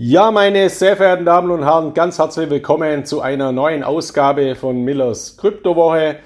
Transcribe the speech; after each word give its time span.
Ja, 0.00 0.30
meine 0.30 0.70
sehr 0.70 0.96
verehrten 0.96 1.24
Damen 1.24 1.50
und 1.50 1.64
Herren, 1.64 1.92
ganz 1.92 2.20
herzlich 2.20 2.48
willkommen 2.50 3.04
zu 3.04 3.20
einer 3.20 3.50
neuen 3.50 3.82
Ausgabe 3.82 4.54
von 4.54 4.84
Millers 4.84 5.36
Kryptowoche. 5.38 6.20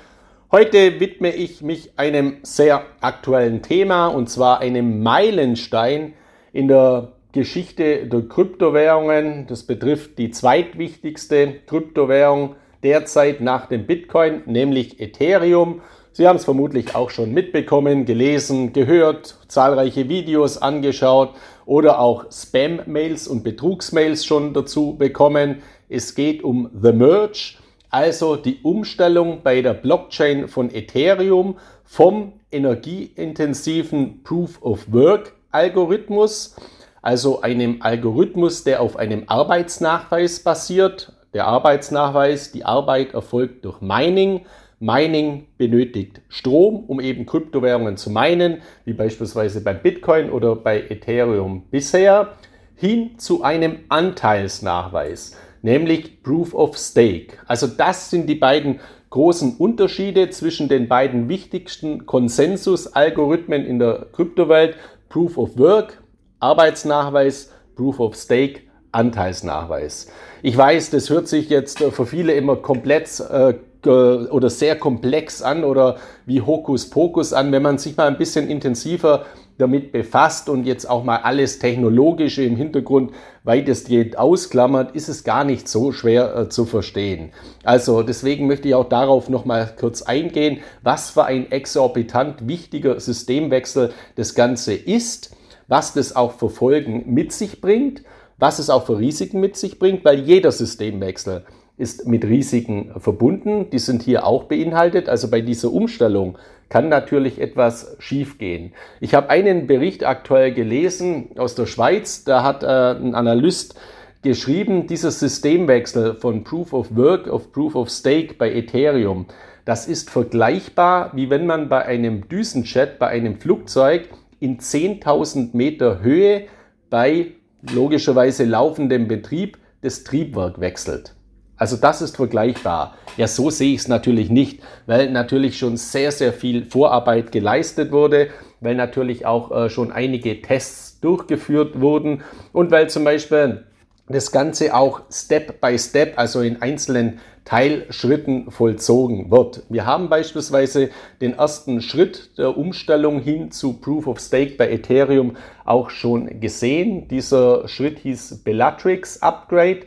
Heute 0.51 1.01
widme 1.01 1.35
ich 1.35 1.63
mich 1.63 1.99
einem 1.99 2.37
sehr 2.43 2.85
aktuellen 3.01 3.63
Thema 3.63 4.09
und 4.09 4.29
zwar 4.29 4.61
einem 4.61 5.03
Meilenstein 5.03 6.13
in 6.53 6.69
der 6.69 7.13
Geschichte 7.33 8.07
der 8.09 8.29
Kryptowährungen. 8.29 9.47
Das 9.47 9.63
betrifft 9.63 10.19
die 10.19 10.31
zweitwichtigste 10.31 11.55
Kryptowährung 11.67 12.57
derzeit 12.83 13.41
nach 13.41 13.65
dem 13.65 13.87
Bitcoin, 13.87 14.43
nämlich 14.45 15.01
Ethereum. 15.01 15.81
Sie 16.15 16.29
haben 16.29 16.37
es 16.37 16.45
vermutlich 16.45 16.95
auch 16.95 17.09
schon 17.09 17.33
mitbekommen, 17.33 18.05
gelesen, 18.05 18.75
gehört, 18.75 19.35
zahlreiche 19.49 20.11
Videos 20.11 20.59
angeschaut 20.59 21.31
oder 21.65 22.01
auch 22.01 22.27
Spam-Mails 22.31 23.29
und 23.29 23.45
Betrugsmails 23.45 24.27
schon 24.27 24.53
dazu 24.53 24.95
bekommen. 24.99 25.63
Es 25.89 26.15
geht 26.15 26.45
um 26.45 26.69
The 26.79 26.93
Merge, 26.93 27.55
also 27.89 28.37
die 28.37 28.61
Umstellung 28.63 29.41
bei 29.43 29.63
der 29.63 29.73
Blockchain 29.73 30.49
von 30.49 30.71
Ethereum 30.75 31.57
vom 31.83 32.35
energieintensiven 32.51 34.23
Proof 34.23 34.61
of 34.61 34.93
Work 34.93 35.33
Algorithmus, 35.51 36.57
also 37.01 37.41
einem 37.41 37.79
Algorithmus, 37.81 38.65
der 38.65 38.83
auf 38.83 38.97
einem 38.97 39.25
Arbeitsnachweis 39.29 40.41
basiert. 40.41 41.15
Der 41.33 41.47
Arbeitsnachweis, 41.47 42.53
die 42.53 42.67
Arbeit 42.67 43.15
erfolgt 43.15 43.65
durch 43.65 43.81
Mining 43.81 44.45
Mining 44.83 45.47
benötigt 45.59 46.23
Strom, 46.29 46.85
um 46.89 46.99
eben 46.99 47.25
Kryptowährungen 47.25 47.97
zu 47.97 48.11
meinen, 48.11 48.63
wie 48.85 48.95
beispielsweise 48.95 49.63
beim 49.63 49.81
Bitcoin 49.81 50.29
oder 50.29 50.57
bei 50.57 50.81
Ethereum 50.81 51.63
bisher, 51.71 52.33
hin 52.75 53.17
zu 53.17 53.45
einem 53.45 53.79
Anteilsnachweis, 53.89 55.37
nämlich 55.63 56.25
Proof 56.25 56.53
of 56.53 56.77
Stake. 56.77 57.37
Also 57.47 57.69
das 57.69 58.11
sind 58.11 58.29
die 58.29 58.35
beiden 58.35 58.81
großen 59.11 59.55
Unterschiede 59.57 60.31
zwischen 60.31 60.69
den 60.69 60.89
beiden 60.89 61.29
wichtigsten 61.29 62.05
Konsensusalgorithmen 62.05 63.65
in 63.65 63.79
der 63.79 64.07
Kryptowelt, 64.11 64.75
Proof 65.09 65.39
of 65.39 65.57
Work, 65.59 66.03
Arbeitsnachweis, 66.41 67.53
Proof 67.77 68.01
of 68.01 68.17
Stake, 68.17 68.63
Anteilsnachweis. 68.91 70.09
Ich 70.43 70.57
weiß, 70.57 70.91
das 70.91 71.09
hört 71.09 71.29
sich 71.29 71.51
jetzt 71.51 71.79
für 71.79 72.05
viele 72.05 72.33
immer 72.33 72.57
komplett 72.57 73.21
äh, 73.21 73.55
oder 73.87 74.51
sehr 74.51 74.77
komplex 74.77 75.43
an 75.43 75.65
oder 75.65 75.97
wie 76.27 76.41
Hokuspokus 76.41 77.33
an. 77.33 77.53
Wenn 77.53 77.63
man 77.63 77.79
sich 77.79 77.97
mal 77.97 78.07
ein 78.07 78.19
bisschen 78.19 78.49
intensiver 78.49 79.27
damit 79.59 79.93
befasst 79.93 80.49
und 80.49 80.65
jetzt 80.65 80.89
auch 80.89 81.05
mal 81.05 81.19
alles 81.19 81.59
Technologische 81.59 82.43
im 82.43 82.57
Hintergrund 82.57 83.13
weitestgehend 83.45 84.19
ausklammert, 84.19 84.95
ist 84.95 85.09
es 85.09 85.25
gar 85.25 85.45
nicht 85.45 85.69
so 85.69 85.93
schwer 85.93 86.37
äh, 86.37 86.49
zu 86.49 86.65
verstehen. 86.65 87.33
Also 87.63 88.03
deswegen 88.03 88.47
möchte 88.47 88.69
ich 88.69 88.75
auch 88.75 88.89
darauf 88.89 89.29
noch 89.29 89.45
mal 89.45 89.73
kurz 89.79 90.03
eingehen, 90.03 90.61
was 90.83 91.11
für 91.11 91.25
ein 91.25 91.51
exorbitant 91.51 92.49
wichtiger 92.49 92.99
Systemwechsel 92.99 93.93
das 94.17 94.35
Ganze 94.35 94.75
ist, 94.75 95.37
was 95.69 95.95
das 95.95 96.17
auch 96.17 96.33
für 96.33 96.51
Folgen 96.51 97.05
mit 97.13 97.33
sich 97.33 97.61
bringt, 97.61 98.03
was 98.39 98.59
es 98.59 98.71
auch 98.71 98.87
für 98.87 98.99
Risiken 98.99 99.41
mit 99.41 99.57
sich 99.57 99.79
bringt, 99.79 100.05
weil 100.05 100.21
jeder 100.21 100.51
Systemwechsel 100.51 101.45
ist 101.83 102.07
mit 102.07 102.25
Risiken 102.25 102.93
verbunden. 102.97 103.69
Die 103.71 103.79
sind 103.79 104.03
hier 104.03 104.25
auch 104.25 104.45
beinhaltet. 104.45 105.09
Also 105.09 105.29
bei 105.29 105.41
dieser 105.41 105.73
Umstellung 105.73 106.39
kann 106.69 106.89
natürlich 106.89 107.41
etwas 107.41 107.97
schiefgehen. 107.99 108.73
Ich 109.01 109.15
habe 109.15 109.29
einen 109.29 109.67
Bericht 109.67 110.07
aktuell 110.07 110.55
gelesen 110.55 111.31
aus 111.37 111.55
der 111.55 111.67
Schweiz. 111.67 112.25
Da 112.25 112.43
hat 112.45 112.63
äh, 112.63 112.67
ein 112.67 113.15
Analyst 113.15 113.75
geschrieben, 114.23 114.87
dieser 114.87 115.11
Systemwechsel 115.11 116.15
von 116.15 116.45
Proof 116.45 116.73
of 116.73 116.97
Work 116.97 117.29
auf 117.29 117.53
Proof 117.53 117.75
of 117.75 117.91
Stake 117.91 118.35
bei 118.39 118.53
Ethereum, 118.53 119.27
das 119.65 119.87
ist 119.87 120.11
vergleichbar, 120.11 121.13
wie 121.15 121.31
wenn 121.31 121.47
man 121.47 121.69
bei 121.69 121.85
einem 121.85 122.29
Düsenjet, 122.29 122.99
bei 122.99 123.09
einem 123.09 123.37
Flugzeug 123.37 124.09
in 124.41 124.59
10.000 124.59 125.57
Meter 125.57 126.01
Höhe 126.01 126.47
bei 126.91 127.33
logischerweise 127.73 128.45
laufendem 128.45 129.07
Betrieb 129.07 129.59
das 129.83 130.03
Triebwerk 130.03 130.59
wechselt. 130.61 131.15
Also 131.57 131.77
das 131.77 132.03
ist 132.03 132.17
vergleichbar. 132.17 132.97
Ja, 133.17 133.29
so 133.29 133.51
sehe 133.51 133.75
ich 133.75 133.81
es 133.81 133.89
natürlich 133.89 134.31
nicht, 134.31 134.61
weil 134.87 135.11
natürlich 135.11 135.59
schon 135.59 135.77
sehr, 135.77 136.11
sehr 136.11 136.33
viel 136.33 136.65
Vorarbeit 136.65 137.31
geleistet 137.31 137.93
wurde, 137.93 138.29
weil 138.61 138.75
natürlich 138.75 139.27
auch 139.27 139.51
äh, 139.51 139.71
schon 139.71 139.93
einige 139.93 140.41
Tests 140.43 141.01
durchgeführt 141.01 141.81
wurden 141.81 142.23
und 142.53 142.71
weil 142.71 142.89
zum 142.89 143.05
Beispiel 143.05 143.65
das 144.09 144.33
Ganze 144.33 144.75
auch 144.75 145.03
Step 145.11 145.61
by 145.61 145.79
Step, 145.79 146.19
also 146.19 146.41
in 146.41 146.61
einzelnen 146.61 147.21
Teilschritten 147.45 148.51
vollzogen 148.51 149.31
wird. 149.31 149.65
Wir 149.69 149.85
haben 149.85 150.09
beispielsweise 150.09 150.91
den 151.21 151.35
ersten 151.35 151.81
Schritt 151.81 152.39
der 152.39 152.57
Umstellung 152.57 153.21
hin 153.21 153.51
zu 153.51 153.75
Proof 153.75 154.07
of 154.07 154.21
Stake 154.21 154.55
bei 154.57 154.71
Ethereum 154.71 155.37
auch 155.65 155.91
schon 155.91 156.41
gesehen. 156.41 157.09
Dieser 157.09 157.67
Schritt 157.69 157.99
hieß 157.99 158.43
Bellatrix 158.45 159.23
Upgrade. 159.23 159.81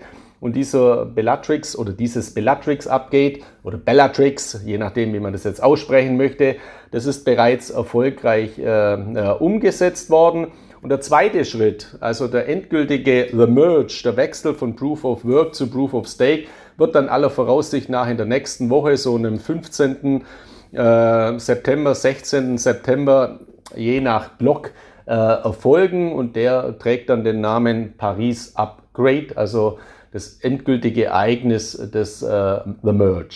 Und 0.45 0.55
dieser 0.55 1.07
Bellatrix 1.07 1.75
oder 1.75 1.91
dieses 1.91 2.31
Bellatrix 2.31 2.85
Upgate 2.85 3.41
oder 3.63 3.79
Bellatrix, 3.79 4.61
je 4.63 4.77
nachdem, 4.77 5.11
wie 5.11 5.19
man 5.19 5.33
das 5.33 5.43
jetzt 5.43 5.63
aussprechen 5.63 6.17
möchte, 6.17 6.57
das 6.91 7.07
ist 7.07 7.25
bereits 7.25 7.71
erfolgreich 7.71 8.59
äh, 8.59 8.93
äh, 8.93 9.31
umgesetzt 9.39 10.11
worden. 10.11 10.49
Und 10.83 10.89
der 10.89 11.01
zweite 11.01 11.45
Schritt, 11.45 11.97
also 11.99 12.27
der 12.27 12.47
endgültige 12.47 13.29
The 13.31 13.47
Merge, 13.47 14.01
der 14.03 14.17
Wechsel 14.17 14.53
von 14.53 14.75
Proof 14.75 15.03
of 15.03 15.25
Work 15.25 15.55
zu 15.55 15.67
Proof 15.67 15.95
of 15.95 16.07
Stake, 16.07 16.43
wird 16.77 16.93
dann 16.93 17.09
aller 17.09 17.31
Voraussicht 17.31 17.89
nach 17.89 18.07
in 18.07 18.17
der 18.17 18.27
nächsten 18.27 18.69
Woche, 18.69 18.97
so 18.97 19.15
am 19.15 19.39
15. 19.39 20.25
Äh, 20.73 21.39
September, 21.39 21.95
16. 21.95 22.59
September, 22.59 23.39
je 23.75 23.99
nach 23.99 24.29
Block, 24.37 24.73
äh, 25.07 25.11
erfolgen. 25.11 26.13
Und 26.13 26.35
der 26.35 26.77
trägt 26.77 27.09
dann 27.09 27.23
den 27.23 27.41
Namen 27.41 27.95
Paris 27.97 28.55
Upgrade, 28.55 29.29
also 29.33 29.79
das 30.15 30.37
endgültige 30.39 31.05
Ereignis 31.05 31.73
des 31.73 32.23
äh, 32.23 32.59
The 32.83 32.93
Merge. 32.93 33.35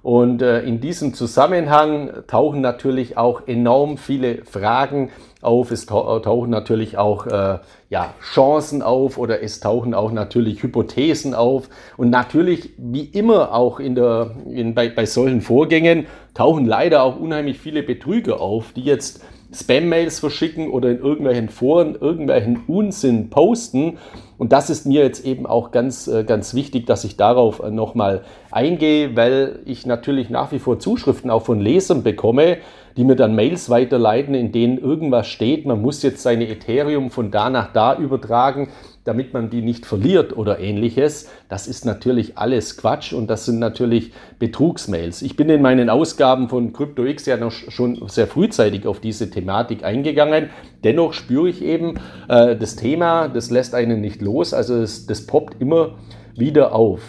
Und 0.00 0.42
äh, 0.42 0.62
in 0.62 0.80
diesem 0.80 1.12
Zusammenhang 1.12 2.22
tauchen 2.28 2.60
natürlich 2.60 3.18
auch 3.18 3.48
enorm 3.48 3.98
viele 3.98 4.44
Fragen 4.44 5.10
auf. 5.42 5.72
Es 5.72 5.86
tauchen 5.86 6.50
natürlich 6.50 6.96
auch 6.96 7.26
äh, 7.26 7.58
ja, 7.90 8.14
Chancen 8.22 8.80
auf 8.80 9.18
oder 9.18 9.42
es 9.42 9.58
tauchen 9.58 9.92
auch 9.92 10.12
natürlich 10.12 10.62
Hypothesen 10.62 11.34
auf. 11.34 11.68
Und 11.96 12.10
natürlich, 12.10 12.74
wie 12.78 13.04
immer 13.04 13.52
auch 13.52 13.80
in 13.80 13.96
der, 13.96 14.30
in, 14.48 14.74
bei, 14.74 14.88
bei 14.88 15.06
solchen 15.06 15.40
Vorgängen, 15.40 16.06
tauchen 16.32 16.64
leider 16.64 17.02
auch 17.02 17.18
unheimlich 17.18 17.58
viele 17.58 17.82
Betrüger 17.82 18.40
auf, 18.40 18.72
die 18.72 18.84
jetzt 18.84 19.20
Spam-Mails 19.52 20.20
verschicken 20.20 20.70
oder 20.70 20.90
in 20.90 21.00
irgendwelchen 21.00 21.48
Foren 21.48 21.96
irgendwelchen 22.00 22.62
Unsinn 22.68 23.30
posten. 23.30 23.98
Und 24.40 24.52
das 24.52 24.70
ist 24.70 24.86
mir 24.86 25.02
jetzt 25.02 25.26
eben 25.26 25.44
auch 25.44 25.70
ganz, 25.70 26.08
äh, 26.08 26.24
ganz 26.24 26.54
wichtig, 26.54 26.86
dass 26.86 27.04
ich 27.04 27.18
darauf 27.18 27.60
äh, 27.60 27.70
nochmal 27.70 28.22
eingehe, 28.50 29.14
weil 29.14 29.58
ich 29.66 29.84
natürlich 29.84 30.30
nach 30.30 30.50
wie 30.50 30.58
vor 30.58 30.78
Zuschriften 30.78 31.28
auch 31.28 31.42
von 31.42 31.60
Lesern 31.60 32.02
bekomme, 32.02 32.56
die 33.00 33.04
mir 33.04 33.16
dann 33.16 33.34
Mails 33.34 33.70
weiterleiten, 33.70 34.34
in 34.34 34.52
denen 34.52 34.76
irgendwas 34.76 35.26
steht, 35.26 35.64
man 35.64 35.80
muss 35.80 36.02
jetzt 36.02 36.22
seine 36.22 36.48
Ethereum 36.48 37.10
von 37.10 37.30
da 37.30 37.48
nach 37.48 37.72
da 37.72 37.96
übertragen 37.96 38.68
damit 39.04 39.32
man 39.32 39.50
die 39.50 39.62
nicht 39.62 39.86
verliert 39.86 40.36
oder 40.36 40.60
ähnliches. 40.60 41.28
Das 41.48 41.66
ist 41.66 41.84
natürlich 41.84 42.36
alles 42.36 42.76
Quatsch 42.76 43.12
und 43.12 43.28
das 43.28 43.46
sind 43.46 43.58
natürlich 43.58 44.12
Betrugsmails. 44.38 45.22
Ich 45.22 45.36
bin 45.36 45.48
in 45.48 45.62
meinen 45.62 45.88
Ausgaben 45.88 46.48
von 46.48 46.72
CryptoX 46.72 47.26
ja 47.26 47.36
noch 47.36 47.50
schon 47.50 48.06
sehr 48.08 48.26
frühzeitig 48.26 48.86
auf 48.86 49.00
diese 49.00 49.30
Thematik 49.30 49.84
eingegangen. 49.84 50.50
Dennoch 50.84 51.14
spüre 51.14 51.48
ich 51.48 51.62
eben 51.62 51.98
äh, 52.28 52.56
das 52.56 52.76
Thema, 52.76 53.28
das 53.28 53.50
lässt 53.50 53.74
einen 53.74 54.00
nicht 54.00 54.20
los, 54.20 54.52
also 54.52 54.80
das, 54.80 55.06
das 55.06 55.26
poppt 55.26 55.60
immer 55.60 55.98
wieder 56.36 56.74
auf. 56.74 57.00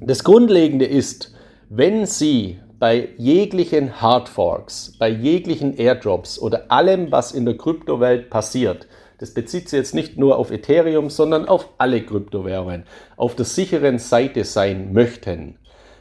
Das 0.00 0.24
Grundlegende 0.24 0.84
ist, 0.84 1.34
wenn 1.70 2.04
Sie 2.04 2.58
bei 2.84 3.08
jeglichen 3.16 4.02
Hardforks, 4.02 4.92
bei 4.98 5.08
jeglichen 5.08 5.74
Airdrops 5.74 6.38
oder 6.38 6.70
allem, 6.70 7.10
was 7.10 7.32
in 7.32 7.46
der 7.46 7.56
Kryptowelt 7.56 8.28
passiert, 8.28 8.86
das 9.16 9.32
bezieht 9.32 9.70
sich 9.70 9.78
jetzt 9.78 9.94
nicht 9.94 10.18
nur 10.18 10.36
auf 10.36 10.50
Ethereum, 10.50 11.08
sondern 11.08 11.48
auf 11.48 11.70
alle 11.78 12.02
Kryptowährungen, 12.02 12.82
auf 13.16 13.36
der 13.36 13.46
sicheren 13.46 13.98
Seite 13.98 14.44
sein 14.44 14.92
möchten, 14.92 15.56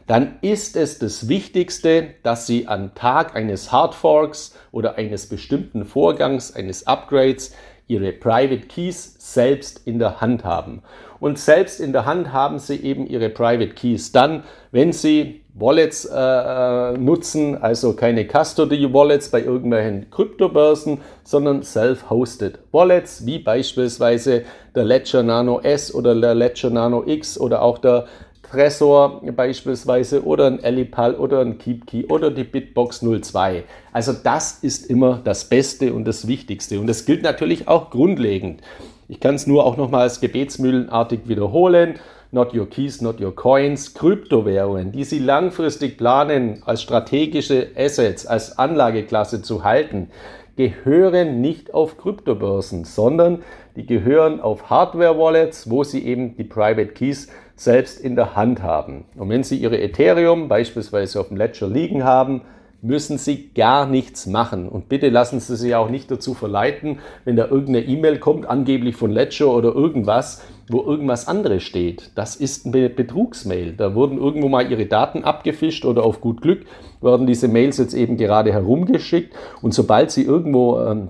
dann 0.08 0.40
ist 0.42 0.76
es 0.76 1.00
das 1.00 1.30
Wichtigste, 1.30 2.16
dass 2.22 2.48
Sie 2.48 2.68
am 2.68 2.94
Tag 2.96 3.34
eines 3.34 3.72
Hardforks 3.72 4.54
oder 4.74 4.98
eines 4.98 5.28
bestimmten 5.28 5.86
Vorgangs, 5.86 6.54
eines 6.54 6.86
Upgrades, 6.88 7.56
ihre 7.88 8.12
Private 8.12 8.68
Keys 8.68 9.16
selbst 9.20 9.82
in 9.86 10.00
der 10.00 10.20
Hand 10.20 10.44
haben. 10.44 10.82
Und 11.20 11.40
selbst 11.40 11.80
in 11.80 11.94
der 11.94 12.06
Hand 12.06 12.34
haben 12.34 12.60
sie 12.60 12.76
eben 12.76 13.08
ihre 13.08 13.30
Private 13.30 13.74
Keys 13.74 14.12
dann, 14.12 14.44
wenn 14.72 14.92
sie 14.92 15.42
Wallets 15.54 16.06
äh, 16.06 16.18
äh 16.18 16.98
nutzen, 16.98 17.62
also 17.62 17.94
keine 17.94 18.28
Custody 18.28 18.92
Wallets 18.92 19.30
bei 19.30 19.44
irgendwelchen 19.44 20.10
Kryptobörsen, 20.10 21.00
sondern 21.24 21.62
Self-Hosted 21.62 22.60
Wallets, 22.72 23.26
wie 23.26 23.40
beispielsweise 23.40 24.44
der 24.76 24.84
Ledger 24.84 25.22
Nano 25.22 25.60
S 25.60 25.94
oder 25.94 26.20
der 26.20 26.34
Ledger 26.34 26.72
Nano 26.72 27.04
X 27.06 27.40
oder 27.40 27.62
auch 27.62 27.78
der 27.78 28.08
Tresor 28.54 29.22
beispielsweise 29.36 30.24
oder 30.24 30.46
ein 30.46 30.64
Elipal 30.64 31.16
oder 31.16 31.40
ein 31.42 31.58
KeepKey 31.58 32.06
oder 32.06 32.30
die 32.30 32.44
Bitbox 32.44 33.00
02. 33.00 33.64
Also 33.92 34.14
das 34.14 34.60
ist 34.62 34.92
immer 34.92 35.20
das 35.24 35.46
Beste 35.46 35.92
und 35.92 36.06
das 36.06 36.28
Wichtigste 36.28 36.80
und 36.80 36.86
das 36.86 37.06
gilt 37.06 37.24
natürlich 37.24 37.68
auch 37.68 37.90
grundlegend. 37.90 38.62
Ich 39.08 39.20
kann 39.20 39.34
es 39.34 39.48
nur 39.48 39.66
auch 39.66 39.76
nochmals 39.76 40.22
gebetsmühlenartig 40.22 41.22
wiederholen. 41.26 41.96
Not 42.32 42.54
your 42.54 42.70
keys, 42.70 43.02
not 43.02 43.20
your 43.20 43.36
coins. 43.36 43.96
Kryptowährungen, 43.96 44.92
die 44.92 45.04
Sie 45.04 45.20
langfristig 45.20 45.98
planen, 45.98 46.62
als 46.64 46.84
strategische 46.84 47.70
Assets, 47.76 48.28
als 48.28 48.60
Anlageklasse 48.60 49.42
zu 49.42 49.64
halten, 49.64 50.10
gehören 50.56 51.42
nicht 51.42 51.74
auf 51.74 51.98
Kryptobörsen, 51.98 52.86
sondern 52.86 53.42
die 53.76 53.88
gehören 53.88 54.40
auf 54.40 54.70
Hardware-Wallets, 54.70 55.72
wo 55.72 55.84
Sie 55.84 56.06
eben 56.06 56.38
die 56.38 56.44
Private 56.44 56.94
Keys 56.94 57.30
selbst 57.56 58.00
in 58.00 58.16
der 58.16 58.36
Hand 58.36 58.62
haben. 58.62 59.06
Und 59.16 59.30
wenn 59.30 59.44
Sie 59.44 59.58
Ihre 59.58 59.80
Ethereum 59.82 60.48
beispielsweise 60.48 61.20
auf 61.20 61.28
dem 61.28 61.38
Ledger 61.38 61.68
liegen 61.68 62.04
haben, 62.04 62.42
müssen 62.84 63.18
Sie 63.18 63.52
gar 63.56 63.86
nichts 63.86 64.26
machen. 64.26 64.68
Und 64.68 64.90
bitte 64.90 65.10
lassen 65.10 65.40
Sie 65.40 65.56
sich 65.56 65.74
auch 65.74 65.90
nicht 65.90 66.12
dazu 66.12 66.34
verleiten, 66.34 67.00
wenn 67.24 67.38
da 67.38 67.46
irgendeine 67.48 67.86
E-Mail 67.86 68.20
kommt, 68.20 68.46
angeblich 68.46 68.98
von 68.98 69.10
Ledger 69.10 69.48
oder 69.54 69.74
irgendwas, 69.74 70.44
wo 70.70 70.82
irgendwas 70.82 71.28
anderes 71.28 71.64
steht. 71.64 72.12
Das 72.16 72.36
ist 72.36 72.66
eine 72.66 72.90
Betrugsmail. 72.90 73.74
Da 73.74 73.96
wurden 73.96 74.18
irgendwo 74.18 74.50
mal 74.50 74.70
Ihre 74.70 74.86
Daten 74.86 75.24
abgefischt 75.24 75.86
oder 75.86 76.04
auf 76.04 76.20
gut 76.20 76.42
Glück 76.42 76.66
werden 77.02 77.26
diese 77.26 77.48
Mails 77.48 77.78
jetzt 77.78 77.94
eben 77.94 78.18
gerade 78.18 78.52
herumgeschickt. 78.52 79.34
Und 79.62 79.74
sobald 79.74 80.12
Sie 80.12 80.24
irgendwo 80.24 80.80
ähm, 80.82 81.10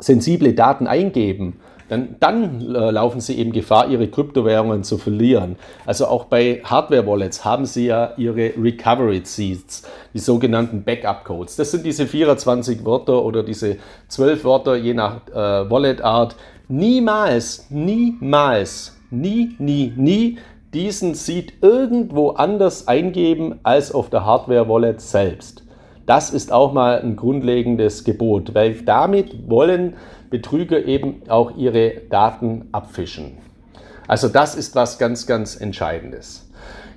sensible 0.00 0.54
Daten 0.54 0.88
eingeben, 0.88 1.60
dann, 1.88 2.16
dann 2.20 2.74
äh, 2.74 2.90
laufen 2.90 3.20
sie 3.20 3.38
eben 3.38 3.52
Gefahr, 3.52 3.88
ihre 3.88 4.08
Kryptowährungen 4.08 4.82
zu 4.82 4.98
verlieren. 4.98 5.56
Also 5.84 6.06
auch 6.06 6.24
bei 6.24 6.60
Hardware-Wallets 6.64 7.44
haben 7.44 7.66
sie 7.66 7.86
ja 7.86 8.12
ihre 8.16 8.52
Recovery 8.56 9.22
Seeds, 9.24 9.82
die 10.12 10.18
sogenannten 10.18 10.82
Backup-Codes. 10.82 11.56
Das 11.56 11.70
sind 11.70 11.84
diese 11.84 12.06
24 12.06 12.84
Wörter 12.84 13.24
oder 13.24 13.42
diese 13.42 13.76
12 14.08 14.44
Wörter 14.44 14.76
je 14.76 14.94
nach 14.94 15.26
äh, 15.28 15.34
Wallet-Art. 15.70 16.36
Niemals, 16.68 17.66
niemals, 17.70 18.96
nie, 19.10 19.54
nie, 19.58 19.92
nie 19.96 20.38
diesen 20.74 21.14
Seed 21.14 21.54
irgendwo 21.62 22.30
anders 22.30 22.88
eingeben 22.88 23.60
als 23.62 23.92
auf 23.92 24.10
der 24.10 24.26
Hardware-Wallet 24.26 25.00
selbst. 25.00 25.62
Das 26.06 26.30
ist 26.30 26.52
auch 26.52 26.72
mal 26.72 27.00
ein 27.00 27.16
grundlegendes 27.16 28.04
Gebot, 28.04 28.54
weil 28.54 28.74
damit 28.82 29.48
wollen 29.50 29.94
Betrüger 30.30 30.84
eben 30.84 31.22
auch 31.28 31.56
ihre 31.56 32.02
Daten 32.10 32.68
abfischen. 32.72 33.38
Also 34.08 34.28
das 34.28 34.54
ist 34.54 34.74
was 34.74 34.98
ganz, 34.98 35.26
ganz 35.26 35.56
Entscheidendes. 35.56 36.46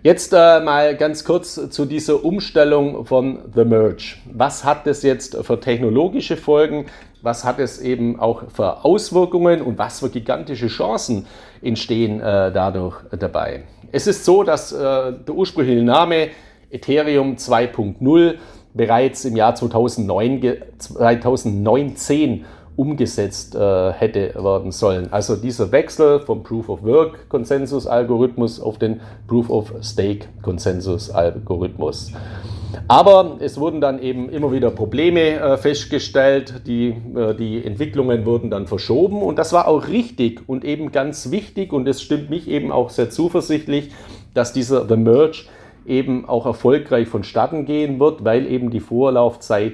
Jetzt 0.02 0.32
äh, 0.32 0.62
mal 0.62 0.96
ganz 0.96 1.26
kurz 1.26 1.60
zu 1.72 1.86
dieser 1.86 2.24
Umstellung 2.24 3.06
von 3.06 3.40
The 3.54 3.66
Merge. 3.66 4.16
Was 4.32 4.64
hat 4.64 4.88
das 4.88 5.04
jetzt 5.04 5.36
für 5.36 5.60
technologische 5.60 6.38
Folgen? 6.38 6.86
Was 7.22 7.44
hat 7.44 7.60
es 7.60 7.82
eben 7.82 8.18
auch 8.18 8.44
für 8.50 8.86
Auswirkungen 8.86 9.62
und 9.62 9.78
was 9.78 10.00
für 10.00 10.10
gigantische 10.10 10.68
Chancen 10.68 11.26
entstehen 11.62 12.22
äh, 12.22 12.50
dadurch 12.54 12.96
dabei? 13.20 13.64
Es 13.92 14.08
ist 14.08 14.24
so, 14.24 14.44
dass 14.44 14.72
äh, 14.72 14.78
der 14.78 15.36
ursprüngliche 15.36 15.84
Name 15.84 16.30
Ethereum 16.72 17.36
2.0 17.36 18.36
bereits 18.74 19.26
im 19.26 19.36
Jahr 19.36 19.56
2009, 19.56 20.58
2019 20.78 22.46
umgesetzt 22.80 23.56
äh, 23.56 23.92
hätte 23.92 24.34
werden 24.36 24.72
sollen. 24.72 25.12
Also 25.12 25.36
dieser 25.36 25.74
Wechsel 25.74 26.22
vom 26.22 26.44
Proof 26.44 26.70
of 26.70 26.84
Work 26.84 27.28
Konsensus 27.28 27.86
Algorithmus 27.86 28.62
auf 28.62 28.80
den 28.80 29.02
Proof 29.28 29.50
of 29.50 29.74
Stake 29.82 30.28
Konsensus 30.42 31.12
Algorithmus. 31.12 32.14
Aber 32.88 33.36
es 33.40 33.60
wurden 33.60 33.82
dann 33.82 34.02
eben 34.02 34.30
immer 34.30 34.54
wieder 34.54 34.72
Probleme 34.72 35.20
äh, 35.20 35.58
festgestellt, 35.58 36.62
die, 36.68 36.96
äh, 37.16 37.36
die 37.36 37.66
Entwicklungen 37.66 38.26
wurden 38.26 38.50
dann 38.50 38.66
verschoben 38.66 39.22
und 39.22 39.38
das 39.38 39.52
war 39.52 39.68
auch 39.68 39.90
richtig 39.90 40.48
und 40.48 40.64
eben 40.64 40.94
ganz 40.94 41.32
wichtig 41.32 41.74
und 41.74 41.86
es 41.86 42.02
stimmt 42.02 42.30
mich 42.30 42.48
eben 42.48 42.72
auch 42.72 42.92
sehr 42.92 43.10
zuversichtlich, 43.10 43.92
dass 44.34 44.54
dieser 44.54 44.88
The 44.88 44.96
Merge 44.96 45.48
eben 45.86 46.30
auch 46.30 46.46
erfolgreich 46.46 47.10
vonstatten 47.10 47.66
gehen 47.66 48.00
wird, 48.00 48.24
weil 48.24 48.48
eben 48.48 48.70
die 48.70 48.80
Vorlaufzeit 48.80 49.74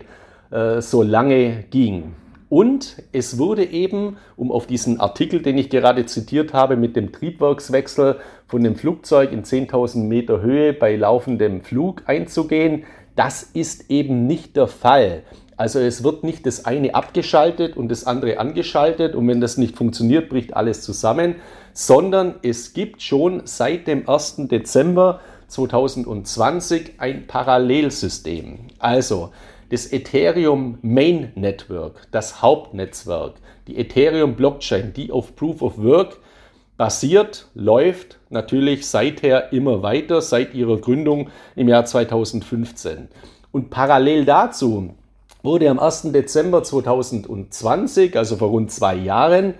äh, 0.50 0.82
so 0.82 1.04
lange 1.04 1.66
ging. 1.70 2.14
Und 2.56 3.04
es 3.12 3.38
wurde 3.38 3.66
eben, 3.66 4.16
um 4.38 4.50
auf 4.50 4.66
diesen 4.66 5.02
Artikel, 5.02 5.42
den 5.42 5.58
ich 5.58 5.70
gerade 5.70 6.06
zitiert 6.06 6.54
habe, 6.54 6.78
mit 6.78 6.96
dem 6.96 7.12
Triebwerkswechsel 7.12 8.16
von 8.48 8.64
dem 8.64 8.78
Flugzeug 8.78 9.34
in 9.34 9.44
10.000 9.44 9.98
Meter 9.98 10.40
Höhe 10.40 10.72
bei 10.72 10.96
laufendem 10.96 11.64
Flug 11.64 12.04
einzugehen, 12.06 12.86
das 13.18 13.44
ist 13.44 13.92
eben 13.92 14.26
nicht 14.26 14.56
der 14.56 14.68
Fall. 14.68 15.24
Also 15.58 15.80
es 15.80 16.06
wird 16.06 16.24
nicht 16.24 16.46
das 16.46 16.64
eine 16.64 16.96
abgeschaltet 16.96 17.76
und 17.76 17.90
das 17.90 18.08
andere 18.08 18.40
angeschaltet 18.40 19.16
und 19.16 19.28
wenn 19.28 19.42
das 19.42 19.58
nicht 19.58 19.76
funktioniert, 19.76 20.30
bricht 20.30 20.56
alles 20.56 20.82
zusammen, 20.82 21.36
sondern 21.74 22.36
es 22.42 22.72
gibt 22.72 23.02
schon 23.02 23.42
seit 23.44 23.86
dem 23.86 24.08
1. 24.08 24.48
Dezember 24.48 25.20
2020 25.50 26.94
ein 27.00 27.28
Parallelsystem. 27.28 28.60
Also 28.80 29.32
das 29.70 29.92
Ethereum 29.92 30.78
Main 30.82 31.32
Network, 31.36 32.08
das 32.12 32.42
Hauptnetzwerk, 32.42 33.36
die 33.68 33.78
Ethereum 33.78 34.36
Blockchain, 34.36 34.94
die 34.94 35.12
auf 35.12 35.36
Proof 35.36 35.62
of 35.62 35.78
Work 35.78 36.18
basiert, 36.78 37.48
läuft 37.56 38.20
natürlich 38.30 38.88
seither 38.88 39.54
immer 39.54 39.82
weiter, 39.82 40.22
seit 40.22 40.54
ihrer 40.54 40.78
Gründung 40.78 41.30
im 41.56 41.68
Jahr 41.68 41.86
2015. 41.86 43.08
Und 43.52 43.70
parallel 43.70 44.26
dazu 44.26 44.94
wurde 45.42 45.70
am 45.70 45.80
1. 45.80 46.12
Dezember 46.12 46.64
2020, 46.64 48.18
also 48.18 48.36
vor 48.36 48.50
rund 48.50 48.72
zwei 48.72 48.96
Jahren, 48.96 49.54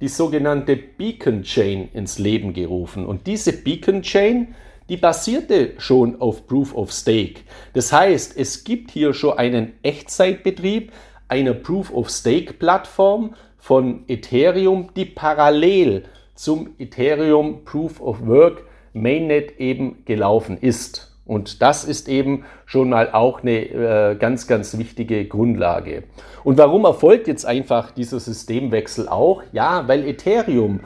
die 0.00 0.08
sogenannte 0.08 0.76
Beacon 0.76 1.42
Chain 1.42 1.88
ins 1.92 2.18
Leben 2.18 2.54
gerufen. 2.54 3.06
Und 3.06 3.26
diese 3.26 3.52
Beacon 3.52 4.02
Chain 4.02 4.54
die 4.88 4.96
basierte 4.96 5.72
schon 5.78 6.20
auf 6.20 6.46
Proof 6.46 6.74
of 6.74 6.92
Stake. 6.92 7.40
Das 7.74 7.92
heißt, 7.92 8.36
es 8.36 8.64
gibt 8.64 8.90
hier 8.90 9.14
schon 9.14 9.38
einen 9.38 9.72
Echtzeitbetrieb 9.82 10.92
einer 11.28 11.54
Proof 11.54 11.92
of 11.92 12.10
Stake 12.10 12.52
Plattform 12.52 13.34
von 13.58 14.04
Ethereum, 14.08 14.90
die 14.94 15.06
parallel 15.06 16.04
zum 16.34 16.70
Ethereum 16.78 17.64
Proof 17.64 18.00
of 18.00 18.26
Work 18.26 18.64
Mainnet 18.92 19.58
eben 19.58 20.04
gelaufen 20.04 20.58
ist. 20.58 21.12
Und 21.24 21.62
das 21.62 21.84
ist 21.84 22.08
eben 22.08 22.44
schon 22.66 22.90
mal 22.90 23.12
auch 23.12 23.42
eine 23.42 23.60
äh, 23.60 24.16
ganz, 24.16 24.46
ganz 24.46 24.76
wichtige 24.76 25.24
Grundlage. 25.24 26.02
Und 26.44 26.58
warum 26.58 26.84
erfolgt 26.84 27.28
jetzt 27.28 27.46
einfach 27.46 27.92
dieser 27.92 28.18
Systemwechsel 28.18 29.08
auch? 29.08 29.42
Ja, 29.52 29.86
weil 29.86 30.06
Ethereum, 30.06 30.80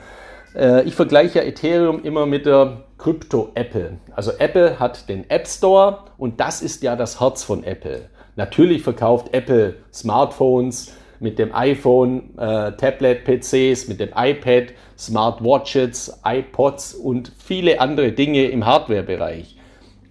äh, 0.55 0.85
ich 0.85 0.95
vergleiche 0.95 1.43
Ethereum 1.43 2.05
immer 2.05 2.27
mit 2.27 2.47
der 2.47 2.85
Krypto 2.99 3.51
Apple. 3.55 3.99
Also 4.15 4.33
Apple 4.39 4.79
hat 4.79 5.09
den 5.09 5.29
App 5.29 5.47
Store 5.47 6.05
und 6.19 6.41
das 6.41 6.63
ist 6.63 6.83
ja 6.83 6.97
das 6.97 7.21
Herz 7.21 7.45
von 7.45 7.63
Apple. 7.65 8.09
Natürlich 8.37 8.83
verkauft 8.83 9.33
Apple 9.33 9.77
Smartphones 9.93 10.95
mit 11.21 11.39
dem 11.39 11.55
iPhone, 11.55 12.37
äh, 12.39 12.73
Tablet-PCs, 12.73 13.89
mit 13.89 14.01
dem 14.01 14.11
iPad, 14.15 14.75
Smartwatches, 14.99 16.21
iPods 16.25 16.95
und 16.95 17.33
viele 17.39 17.81
andere 17.81 18.13
Dinge 18.13 18.45
im 18.47 18.67
Hardware-Bereich. 18.67 19.57